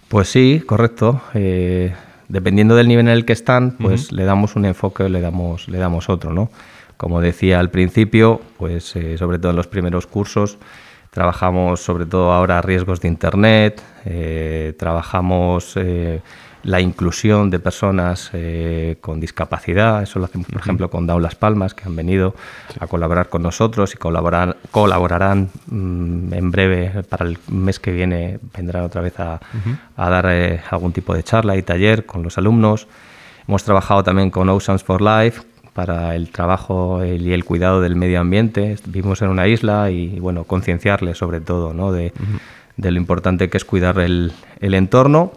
Pues 0.09 0.29
sí, 0.29 0.63
correcto. 0.65 1.21
Eh, 1.35 1.93
dependiendo 2.29 2.77
del 2.77 2.89
nivel 2.89 3.09
en 3.09 3.13
el 3.15 3.25
que 3.25 3.33
están, 3.33 3.77
pues 3.79 4.07
uh 4.07 4.09
-huh. 4.09 4.17
le 4.17 4.25
damos 4.25 4.57
un 4.57 4.65
enfoque 4.65 5.05
o 5.05 5.09
le 5.09 5.21
damos, 5.21 5.69
le 5.69 5.79
damos 5.79 6.09
otro, 6.09 6.33
¿no? 6.33 6.51
Como 6.97 7.21
decía 7.21 7.61
al 7.61 7.71
principio, 7.71 8.41
pues 8.57 8.95
eh, 8.97 9.17
sobre 9.19 9.39
todo 9.39 9.51
en 9.51 9.57
los 9.57 9.67
primeros 9.67 10.07
cursos, 10.07 10.59
trabajamos 11.11 11.81
sobre 11.81 12.07
todo 12.07 12.33
ahora 12.33 12.61
riesgos 12.61 13.01
de 13.01 13.09
Internet, 13.09 13.83
eh, 14.05 14.75
trabajamos 14.79 15.73
eh, 15.77 16.21
la 16.63 16.81
inclusión 16.81 17.51
de 17.51 17.59
personas 17.59 18.31
eh, 18.33 18.97
con 19.01 19.21
discapacidad, 19.21 20.03
eso 20.03 20.19
lo 20.19 20.25
hacemos 20.27 20.47
por 20.47 20.57
uh 20.57 20.59
-huh. 20.59 20.63
ejemplo 20.63 20.91
con 20.91 21.07
Down 21.07 21.23
Las 21.23 21.35
Palmas, 21.35 21.75
que 21.75 21.85
han 21.85 21.97
venido 21.97 22.35
sí. 22.73 22.79
a 22.81 22.87
colaborar 22.87 23.29
con 23.29 23.43
nosotros 23.43 23.95
y 23.95 23.99
colaborar, 23.99 24.57
colaborarán 24.71 25.51
mmm, 25.67 26.33
en 26.33 26.51
breve, 26.51 27.03
para 27.09 27.27
el 27.27 27.39
mes 27.49 27.79
que 27.79 27.93
viene 27.93 28.39
vendrán 28.57 28.85
otra 28.85 29.01
vez 29.01 29.19
a, 29.21 29.35
uh 29.35 29.71
-huh. 29.71 29.79
a 29.97 30.11
dar 30.11 30.27
eh, 30.29 30.61
algún 30.71 30.93
tipo 30.93 31.15
de 31.15 31.23
charla 31.23 31.57
y 31.57 31.63
taller 31.63 32.07
con 32.07 32.23
los 32.23 32.39
alumnos. 32.39 32.87
Hemos 33.47 33.65
trabajado 33.65 34.03
también 34.03 34.31
con 34.31 34.49
Oceans 34.49 34.85
for 34.85 35.01
Life, 35.01 35.43
para 35.79 36.17
el 36.17 36.31
trabajo 36.31 37.05
y 37.05 37.33
el 37.33 37.45
cuidado 37.45 37.81
del 37.81 37.95
medio 37.95 38.19
ambiente. 38.19 38.75
Vivimos 38.87 39.23
en 39.23 39.29
una 39.29 39.47
isla 39.47 39.93
y, 39.93 40.19
bueno, 40.19 40.43
concienciarles 40.43 41.19
sobre 41.19 41.41
todo 41.41 41.73
¿no? 41.73 41.93
de, 41.93 42.13
uh 42.19 42.21
-huh. 42.21 42.41
de, 42.79 42.91
lo 42.91 42.99
importante 42.99 43.49
que 43.49 43.59
es 43.59 43.65
cuidar 43.65 44.01
el, 44.01 44.33
el, 44.59 44.75
entorno. 44.75 45.31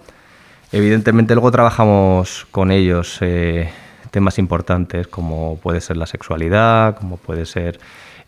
Evidentemente 0.73 1.33
luego 1.33 1.51
trabajamos 1.51 2.47
con 2.49 2.71
ellos 2.71 3.17
eh, 3.19 3.69
temas 4.09 4.39
importantes 4.39 5.07
como 5.07 5.57
puede 5.57 5.81
ser 5.81 5.97
la 5.97 6.05
sexualidad, 6.05 6.95
como 6.95 7.17
puede 7.17 7.45
ser 7.45 7.77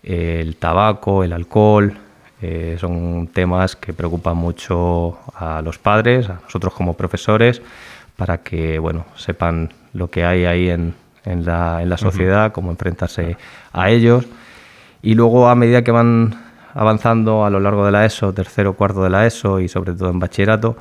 eh, 0.03 0.39
el 0.41 0.57
tabaco, 0.57 1.23
el 1.23 1.31
alcohol. 1.31 1.97
Eh, 2.41 2.75
son 2.81 3.27
temas 3.27 3.77
que 3.77 3.93
preocupan 3.93 4.35
mucho 4.35 5.17
a 5.35 5.61
los 5.61 5.77
padres, 5.77 6.29
a 6.29 6.41
nosotros 6.43 6.73
como 6.73 6.95
profesores, 6.95 7.61
para 8.17 8.39
que 8.39 8.77
bueno, 8.77 9.05
sepan 9.15 9.71
lo 9.93 10.09
que 10.09 10.25
hay 10.25 10.43
ahí 10.43 10.69
en, 10.69 10.95
en 11.23 11.45
la, 11.45 11.81
en 11.81 11.87
la 11.87 11.97
sociedad, 11.97 12.47
uh 12.47 12.49
-huh. 12.49 12.51
cómo 12.51 12.71
enfrentarse 12.71 13.37
a 13.71 13.89
ellos. 13.89 14.25
Y 15.01 15.15
luego, 15.15 15.47
a 15.47 15.55
medida 15.55 15.83
que 15.83 15.91
van 15.91 16.35
avanzando 16.73 17.45
a 17.45 17.49
lo 17.49 17.61
largo 17.61 17.85
de 17.85 17.91
la 17.91 18.05
ESO, 18.05 18.33
tercero, 18.33 18.73
cuarto 18.73 19.03
de 19.03 19.09
la 19.09 19.25
ESO 19.25 19.61
y 19.61 19.69
sobre 19.69 19.93
todo 19.93 20.09
en 20.09 20.19
bachillerato, 20.19 20.75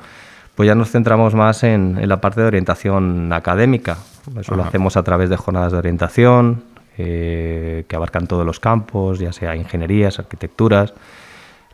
pues 0.55 0.67
ya 0.67 0.75
nos 0.75 0.91
centramos 0.91 1.33
más 1.33 1.63
en, 1.63 1.97
en 1.99 2.09
la 2.09 2.21
parte 2.21 2.41
de 2.41 2.47
orientación 2.47 3.33
académica. 3.33 3.97
Eso 4.39 4.55
lo 4.55 4.63
hacemos 4.63 4.97
a 4.97 5.03
través 5.03 5.29
de 5.29 5.37
jornadas 5.37 5.71
de 5.71 5.77
orientación 5.77 6.63
eh, 6.97 7.85
que 7.87 7.95
abarcan 7.95 8.27
todos 8.27 8.45
los 8.45 8.59
campos, 8.59 9.19
ya 9.19 9.33
sea 9.33 9.55
ingenierías, 9.55 10.19
arquitecturas, 10.19 10.93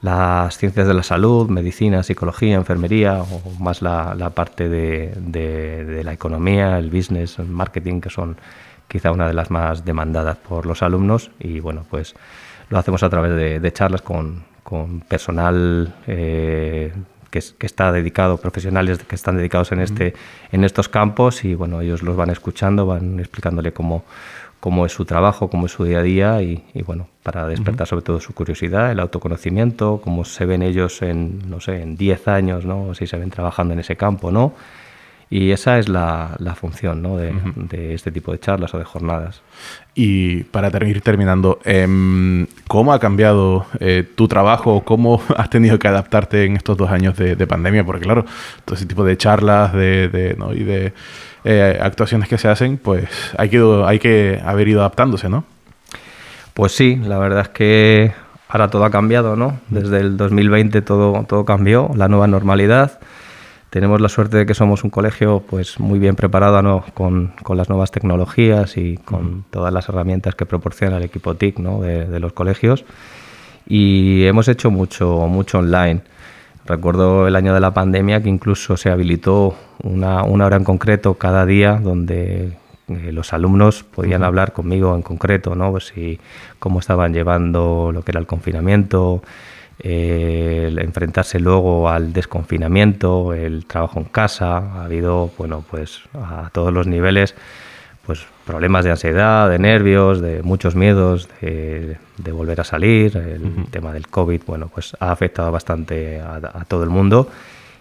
las 0.02 0.58
ciencias 0.58 0.88
de 0.88 0.94
la 0.94 1.04
salud, 1.04 1.50
medicina, 1.50 2.04
psicología, 2.04 2.56
enfermería, 2.56 3.22
o 3.22 3.42
más 3.60 3.82
la, 3.82 4.16
la 4.16 4.30
parte 4.30 4.70
de, 4.70 5.14
de, 5.18 5.84
de, 5.84 6.04
la 6.06 6.14
economía, 6.14 6.80
el 6.80 6.90
business, 6.90 7.38
el 7.38 7.48
marketing, 7.48 8.00
que 8.00 8.10
son 8.10 8.38
quizá 8.88 9.12
una 9.12 9.28
de 9.28 9.34
las 9.34 9.52
más 9.52 9.84
demandadas 9.84 10.38
por 10.38 10.66
los 10.66 10.82
alumnos. 10.84 11.32
Y 11.38 11.60
bueno, 11.60 11.86
pues 11.90 12.16
lo 12.70 12.80
hacemos 12.80 13.04
a 13.04 13.10
través 13.10 13.36
de, 13.36 13.60
de 13.60 13.74
charlas 13.74 14.02
con, 14.02 14.44
con 14.64 15.02
personal 15.02 15.94
eh, 16.08 16.94
que, 17.30 17.42
que, 17.58 17.66
está 17.66 17.92
dedicado, 17.92 18.38
profesionales 18.38 19.00
que 19.00 19.16
están 19.16 19.38
dedicados 19.38 19.72
en, 19.72 19.82
este, 19.82 20.14
en 20.52 20.64
estos 20.64 20.90
campos, 20.90 21.46
y 21.46 21.56
bueno, 21.56 21.82
ellos 21.82 22.04
los 22.04 22.16
van 22.16 22.30
escuchando, 22.30 22.86
van 22.86 23.20
explicándole 23.20 23.72
cómo 23.74 24.04
cómo 24.60 24.86
es 24.86 24.92
su 24.92 25.06
trabajo, 25.06 25.50
cómo 25.50 25.68
es 25.68 25.72
su 25.72 25.86
día 25.86 26.00
a 26.00 26.04
día 26.04 26.42
y, 26.42 26.64
y 26.74 26.82
bueno, 26.82 27.08
para 27.24 27.48
despertar 27.48 27.84
uh 27.84 27.86
-huh. 27.86 27.90
sobre 27.90 28.04
todo 28.04 28.20
su 28.20 28.34
curiosidad, 28.34 28.92
el 28.92 29.00
autoconocimiento, 29.00 30.02
cómo 30.04 30.26
se 30.26 30.46
ven 30.46 30.64
ellos 30.64 31.02
en, 31.02 31.50
no 31.50 31.62
sé, 31.62 31.82
en 31.82 31.96
10 31.96 32.28
años, 32.28 32.66
¿no? 32.66 32.94
Si 32.94 33.08
se 33.08 33.18
ven 33.18 33.30
trabajando 33.30 33.74
en 33.74 33.80
ese 33.80 33.96
campo, 33.96 34.32
¿no? 34.32 34.54
Y 35.32 35.52
esa 35.52 35.78
es 35.78 35.88
la, 35.88 36.36
la 36.40 36.56
función 36.56 37.04
¿no? 37.04 37.18
de, 37.18 37.32
uh 37.32 37.36
-huh. 37.36 37.68
de, 37.68 37.94
este 37.94 38.12
tipo 38.12 38.32
de 38.32 38.40
charlas 38.40 38.74
o 38.74 38.80
de 38.80 38.84
jornadas. 38.84 39.42
Y 39.94 40.44
para 40.46 40.72
ter 40.72 40.84
ir 40.88 41.02
terminando, 41.02 41.60
eh, 41.66 42.48
¿cómo 42.68 42.94
ha 42.94 43.00
cambiado 43.00 43.68
eh, 43.80 44.04
tu 44.16 44.28
trabajo? 44.28 44.84
¿Cómo 44.84 45.22
has 45.38 45.50
tenido 45.52 45.78
que 45.78 45.88
adaptarte 45.88 46.46
en 46.46 46.56
estos 46.56 46.78
dos 46.78 46.90
años 46.90 47.16
de, 47.16 47.36
de 47.36 47.48
pandemia? 47.48 47.84
Porque 47.84 48.06
claro, 48.06 48.26
todo 48.66 48.76
ese 48.76 48.88
tipo 48.88 49.04
de 49.04 49.18
charlas 49.18 49.74
de, 49.74 50.10
de 50.10 50.36
¿no? 50.36 50.54
y 50.54 50.64
de 50.64 50.94
eh, 51.44 51.80
actuaciones 51.80 52.28
que 52.28 52.40
se 52.40 52.48
hacen, 52.48 52.78
pues 52.78 53.08
hay 53.38 53.50
que, 53.50 53.84
hay 53.86 54.00
que 54.00 54.42
haber 54.44 54.68
ido 54.68 54.80
adaptándose, 54.80 55.30
¿no? 55.30 55.44
Pues 56.56 56.72
sí, 56.74 56.96
la 56.96 57.20
verdad 57.20 57.42
es 57.42 57.50
que 57.50 58.14
ahora 58.50 58.70
todo 58.70 58.84
ha 58.84 58.90
cambiado, 58.90 59.36
¿no? 59.36 59.60
Desde 59.70 60.00
el 60.00 60.18
2020 60.18 60.82
todo, 60.82 61.24
todo 61.28 61.46
cambió, 61.46 61.92
la 61.96 62.08
nueva 62.08 62.28
normalidad 62.28 63.00
tenemos 63.70 64.02
la 64.02 64.10
suerte 64.10 64.38
de 64.38 64.46
que 64.46 64.54
somos 64.54 64.84
un 64.84 64.90
colegio 64.90 65.44
pues 65.48 65.80
muy 65.80 66.00
bien 66.00 66.16
preparado 66.16 66.62
¿no? 66.62 66.84
con, 66.94 67.34
con, 67.44 67.58
las 67.58 67.70
nuevas 67.70 67.92
tecnologías 67.92 68.78
y 68.78 68.98
con 68.98 69.26
uh 69.26 69.30
-huh. 69.30 69.44
todas 69.52 69.74
las 69.74 69.88
herramientas 69.90 70.36
que 70.36 70.46
proporciona 70.46 70.98
el 70.98 71.04
equipo 71.04 71.36
TIC 71.36 71.60
¿no? 71.60 71.82
de, 71.82 72.06
de, 72.06 72.20
los 72.20 72.34
colegios 72.34 72.86
y 73.68 74.26
hemos 74.26 74.48
hecho 74.48 74.72
mucho, 74.72 75.28
mucho 75.28 75.60
online. 75.60 76.02
Recuerdo 76.66 77.28
el 77.28 77.36
año 77.36 77.54
de 77.54 77.60
la 77.60 77.74
pandemia 77.74 78.22
que 78.22 78.30
incluso 78.30 78.78
se 78.78 78.90
habilitó 78.90 79.56
una, 79.84 80.24
una 80.24 80.46
hora 80.46 80.58
en 80.58 80.64
concreto 80.64 81.14
cada 81.16 81.46
día 81.46 81.80
donde 81.82 82.58
eh, 82.88 83.12
los 83.12 83.34
alumnos 83.34 83.84
podían 83.84 84.22
uh 84.22 84.24
-huh. 84.24 84.28
hablar 84.28 84.54
conmigo 84.54 84.96
en 84.96 85.04
concreto, 85.04 85.56
¿no? 85.56 85.72
Pues 85.72 85.88
si 85.88 86.20
cómo 86.58 86.80
estaban 86.80 87.14
llevando 87.14 87.92
lo 87.94 88.02
que 88.02 88.12
era 88.12 88.20
el 88.20 88.26
confinamiento, 88.26 89.22
el 89.80 90.78
enfrentarse 90.80 91.40
luego 91.40 91.90
al 91.90 92.12
desconfinamiento, 92.12 93.34
el 93.34 93.66
trabajo 93.66 94.00
en 94.00 94.06
casa, 94.06 94.58
ha 94.58 94.84
habido, 94.84 95.32
bueno, 95.38 95.64
pues 95.70 96.02
a 96.14 96.50
todos 96.52 96.74
los 96.74 96.86
niveles, 96.86 97.34
pues 98.06 98.26
problemas 98.46 98.84
de 98.84 98.92
ansiedad, 98.92 99.50
de 99.50 99.60
nervios, 99.60 100.22
de 100.22 100.44
muchos 100.44 100.76
miedos, 100.76 101.30
de, 101.42 101.98
volver 102.32 102.60
a 102.60 102.64
salir, 102.64 103.16
el 103.16 103.68
tema 103.72 103.94
del 103.94 104.08
COVID, 104.08 104.42
bueno, 104.46 104.70
pues 104.74 104.98
ha 105.00 105.12
afectado 105.12 105.52
bastante 105.52 106.20
a, 106.20 106.66
todo 106.68 106.84
el 106.84 106.90
mundo. 106.90 107.30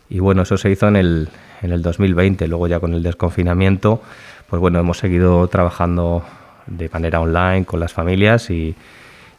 Y 0.09 0.21
bueno, 0.21 0.43
eso 0.43 0.57
se 0.57 0.71
hizo 0.71 0.87
en 0.87 0.97
el, 0.97 1.29
en 1.63 1.73
el 1.73 1.83
2020, 1.83 2.47
luego 2.47 2.67
ya 2.69 2.81
con 2.81 2.95
el 2.95 3.03
desconfinamiento, 3.03 4.03
pues 4.49 4.61
bueno, 4.61 4.79
hemos 4.79 4.99
seguido 4.99 5.49
trabajando 5.49 6.23
de 6.67 6.89
manera 6.91 7.21
online 7.21 7.65
con 7.65 7.81
las 7.81 7.93
familias 7.93 8.51
y, 8.51 8.77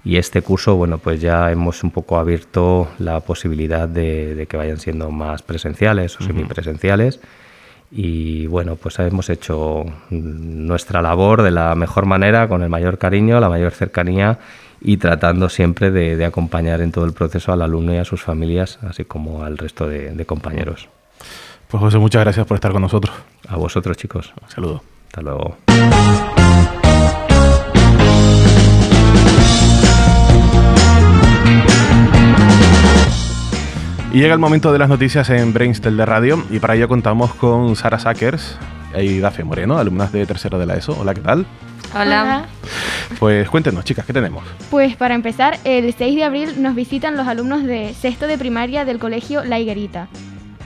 y 0.04 0.18
este 0.18 0.42
curso, 0.42 0.76
bueno, 0.76 0.98
pues 0.98 1.20
ya 1.20 1.52
hemos 1.52 1.84
un 1.84 1.92
poco 1.92 2.18
abierto 2.18 2.88
la 3.00 3.20
posibilidad 3.20 3.88
de, 3.88 4.48
que 4.50 4.58
vayan 4.58 4.78
siendo 4.78 5.12
más 5.12 5.42
presenciales 5.42 6.20
o 6.20 6.24
semipresenciales. 6.24 7.20
Y 7.92 8.48
bueno, 8.48 8.76
pues 8.76 9.00
hemos 9.00 9.30
hecho 9.30 9.84
nuestra 10.10 11.02
labor 11.02 11.42
de 11.42 11.52
la 11.52 11.76
mejor 11.76 12.06
manera, 12.06 12.48
con 12.48 12.62
el 12.62 12.70
mayor 12.70 12.98
cariño, 12.98 13.40
la 13.40 13.50
mayor 13.50 13.72
cercanía 13.72 14.40
y 14.80 14.98
tratando 14.98 15.50
siempre 15.50 15.92
de, 15.92 16.24
acompañar 16.24 16.82
en 16.82 16.92
todo 16.92 17.06
el 17.06 17.14
proceso 17.14 17.52
al 17.52 17.62
alumno 17.62 17.94
y 17.94 17.98
a 17.98 18.06
sus 18.06 18.22
familias, 18.22 18.80
así 18.84 19.04
como 19.04 19.44
al 19.44 19.58
resto 19.58 19.88
de, 19.88 20.12
de 20.12 20.26
compañeros. 20.26 20.88
Pues 21.68 21.82
José, 21.82 21.98
muchas 21.98 22.24
gracias 22.24 22.46
por 22.48 22.56
estar 22.56 22.72
con 22.72 22.84
nosotros. 22.84 23.16
A 23.48 23.58
vosotros, 23.58 23.98
chicos. 23.98 24.34
Un 24.42 24.50
saludo. 24.50 24.84
Hasta 25.08 25.22
luego. 25.22 25.58
Y 34.12 34.22
llega 34.22 34.34
el 34.34 34.40
momento 34.40 34.74
de 34.74 34.80
las 34.80 34.90
noticias 34.90 35.30
en 35.30 35.54
Brainstel 35.54 35.96
de 35.96 36.04
Radio 36.04 36.44
y 36.50 36.58
para 36.58 36.74
ello 36.76 36.88
contamos 36.88 37.36
con 37.36 37.76
Sara 37.76 38.00
Sackers 38.00 38.58
y 38.98 39.20
Dafe 39.20 39.44
Moreno, 39.44 39.78
alumnas 39.78 40.12
de 40.12 40.26
tercero 40.26 40.58
de 40.58 40.66
la 40.66 40.76
ESO. 40.78 40.98
Hola, 41.00 41.14
¿qué 41.14 41.22
tal? 41.22 41.46
Hola. 41.94 42.46
Pues 43.20 43.48
cuéntenos, 43.50 43.86
chicas, 43.86 44.08
¿qué 44.08 44.14
tenemos? 44.14 44.44
Pues 44.72 44.96
para 44.96 45.14
empezar, 45.14 45.60
el 45.64 45.94
6 45.94 46.16
de 46.16 46.24
abril 46.24 46.60
nos 46.60 46.74
visitan 46.74 47.18
los 47.18 47.28
alumnos 47.28 47.64
de 47.64 47.94
sexto 47.94 48.26
de 48.26 48.40
primaria 48.40 48.84
del 48.84 48.98
colegio 48.98 49.44
La 49.44 49.60
Higuerita. 49.60 50.08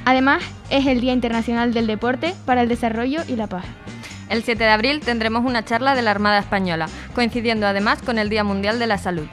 Además, 0.06 0.42
es 0.70 0.88
el 0.88 1.02
Día 1.02 1.12
Internacional 1.12 1.74
del 1.74 1.86
Deporte 1.86 2.34
para 2.46 2.62
el 2.62 2.70
Desarrollo 2.70 3.24
y 3.28 3.36
la 3.36 3.48
Paz. 3.48 3.66
El 4.30 4.44
7 4.44 4.64
de 4.64 4.70
abril 4.70 5.02
tendremos 5.02 5.44
una 5.46 5.66
charla 5.66 5.96
de 5.96 6.02
la 6.02 6.12
Armada 6.12 6.40
Española, 6.40 6.88
coincidiendo 7.14 7.68
además 7.68 8.02
con 8.02 8.20
el 8.20 8.30
Día 8.30 8.46
Mundial 8.46 8.80
de 8.80 8.88
la 8.88 8.98
Salud. 8.98 9.28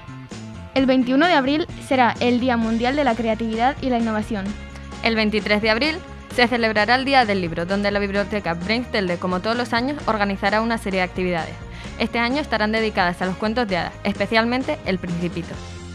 El 0.81 0.87
21 0.87 1.27
de 1.27 1.35
abril 1.35 1.67
será 1.87 2.15
el 2.21 2.41
Día 2.41 2.57
Mundial 2.57 2.97
de 2.97 3.05
la 3.05 3.15
Creatividad 3.15 3.77
y 3.83 3.91
la 3.91 3.99
Innovación. 3.99 4.47
El 5.03 5.15
23 5.15 5.61
de 5.61 5.69
abril 5.69 5.97
se 6.35 6.49
celebrará 6.49 6.95
el 6.95 7.05
Día 7.05 7.27
del 7.27 7.43
Libro, 7.43 7.67
donde 7.67 7.91
la 7.91 7.99
biblioteca 7.99 8.55
Brainstelde, 8.55 9.19
como 9.19 9.41
todos 9.41 9.59
los 9.59 9.75
años, 9.75 10.03
organizará 10.07 10.63
una 10.63 10.79
serie 10.79 11.01
de 11.01 11.05
actividades. 11.05 11.53
Este 11.99 12.19
año 12.19 12.41
estarán 12.41 12.73
dedicadas 12.73 13.21
a 13.21 13.27
los 13.27 13.37
cuentos 13.37 13.69
de 13.69 13.77
hadas, 13.77 13.93
especialmente 14.05 14.79
El 14.87 14.99
Principito. 14.99 15.51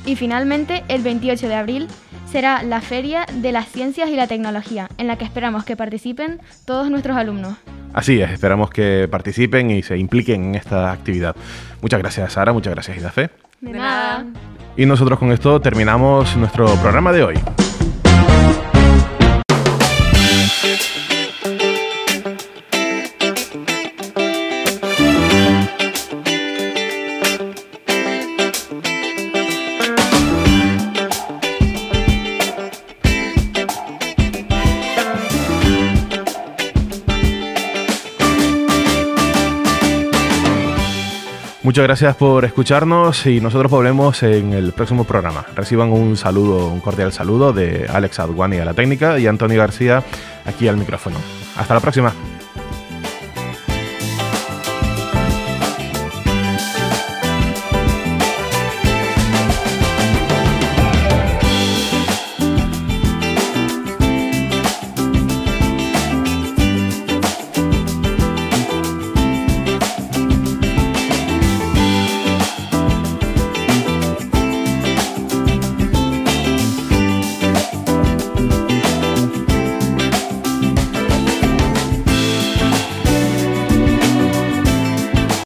Y 0.06 0.16
finalmente, 0.18 0.84
el 0.88 1.02
28 1.02 1.48
de 1.48 1.56
abril 1.56 1.88
será 2.32 2.62
la 2.62 2.80
Feria 2.80 3.26
de 3.34 3.52
las 3.52 3.68
Ciencias 3.70 4.08
y 4.12 4.16
la 4.16 4.28
Tecnología, 4.28 4.88
en 5.00 5.08
la 5.08 5.18
que 5.18 5.26
esperamos 5.26 5.66
que 5.66 5.76
participen 5.76 6.42
todos 6.66 6.92
nuestros 6.92 7.18
alumnos. 7.18 7.58
Así 7.92 8.22
es, 8.22 8.30
esperamos 8.30 8.70
que 8.70 9.08
participen 9.10 9.72
y 9.72 9.82
se 9.82 9.98
impliquen 9.98 10.44
en 10.44 10.54
esta 10.54 10.92
actividad. 10.92 11.36
Muchas 11.82 12.00
gracias, 12.00 12.34
Sara, 12.34 12.54
muchas 12.54 12.76
gracias, 12.76 12.98
Idafe. 13.00 13.32
De 13.62 13.72
nada. 13.72 14.24
Y 14.78 14.86
nosotros 14.86 15.20
con 15.20 15.32
esto 15.32 15.60
terminamos 15.62 16.36
nuestro 16.36 16.66
programa 16.76 17.12
de 17.12 17.24
hoy. 17.24 17.65
Muchas 41.76 41.88
gracias 41.88 42.16
por 42.16 42.46
escucharnos 42.46 43.26
y 43.26 43.42
nosotros 43.42 43.70
volvemos 43.70 44.24
en 44.24 44.54
el 44.54 44.72
próximo 44.72 45.04
programa. 45.04 45.46
Reciban 45.58 45.92
un 45.92 46.16
saludo, 46.16 46.70
un 46.70 46.80
cordial 46.80 47.12
saludo 47.12 47.52
de 47.52 47.86
Alex 47.90 48.20
Adwani 48.20 48.60
a 48.60 48.64
la 48.64 48.74
técnica 48.74 49.20
y 49.20 49.28
Antonio 49.28 49.60
García 49.60 50.02
aquí 50.46 50.70
al 50.70 50.78
micrófono. 50.78 51.18
Hasta 51.58 51.74
la 51.74 51.82
próxima. 51.82 52.14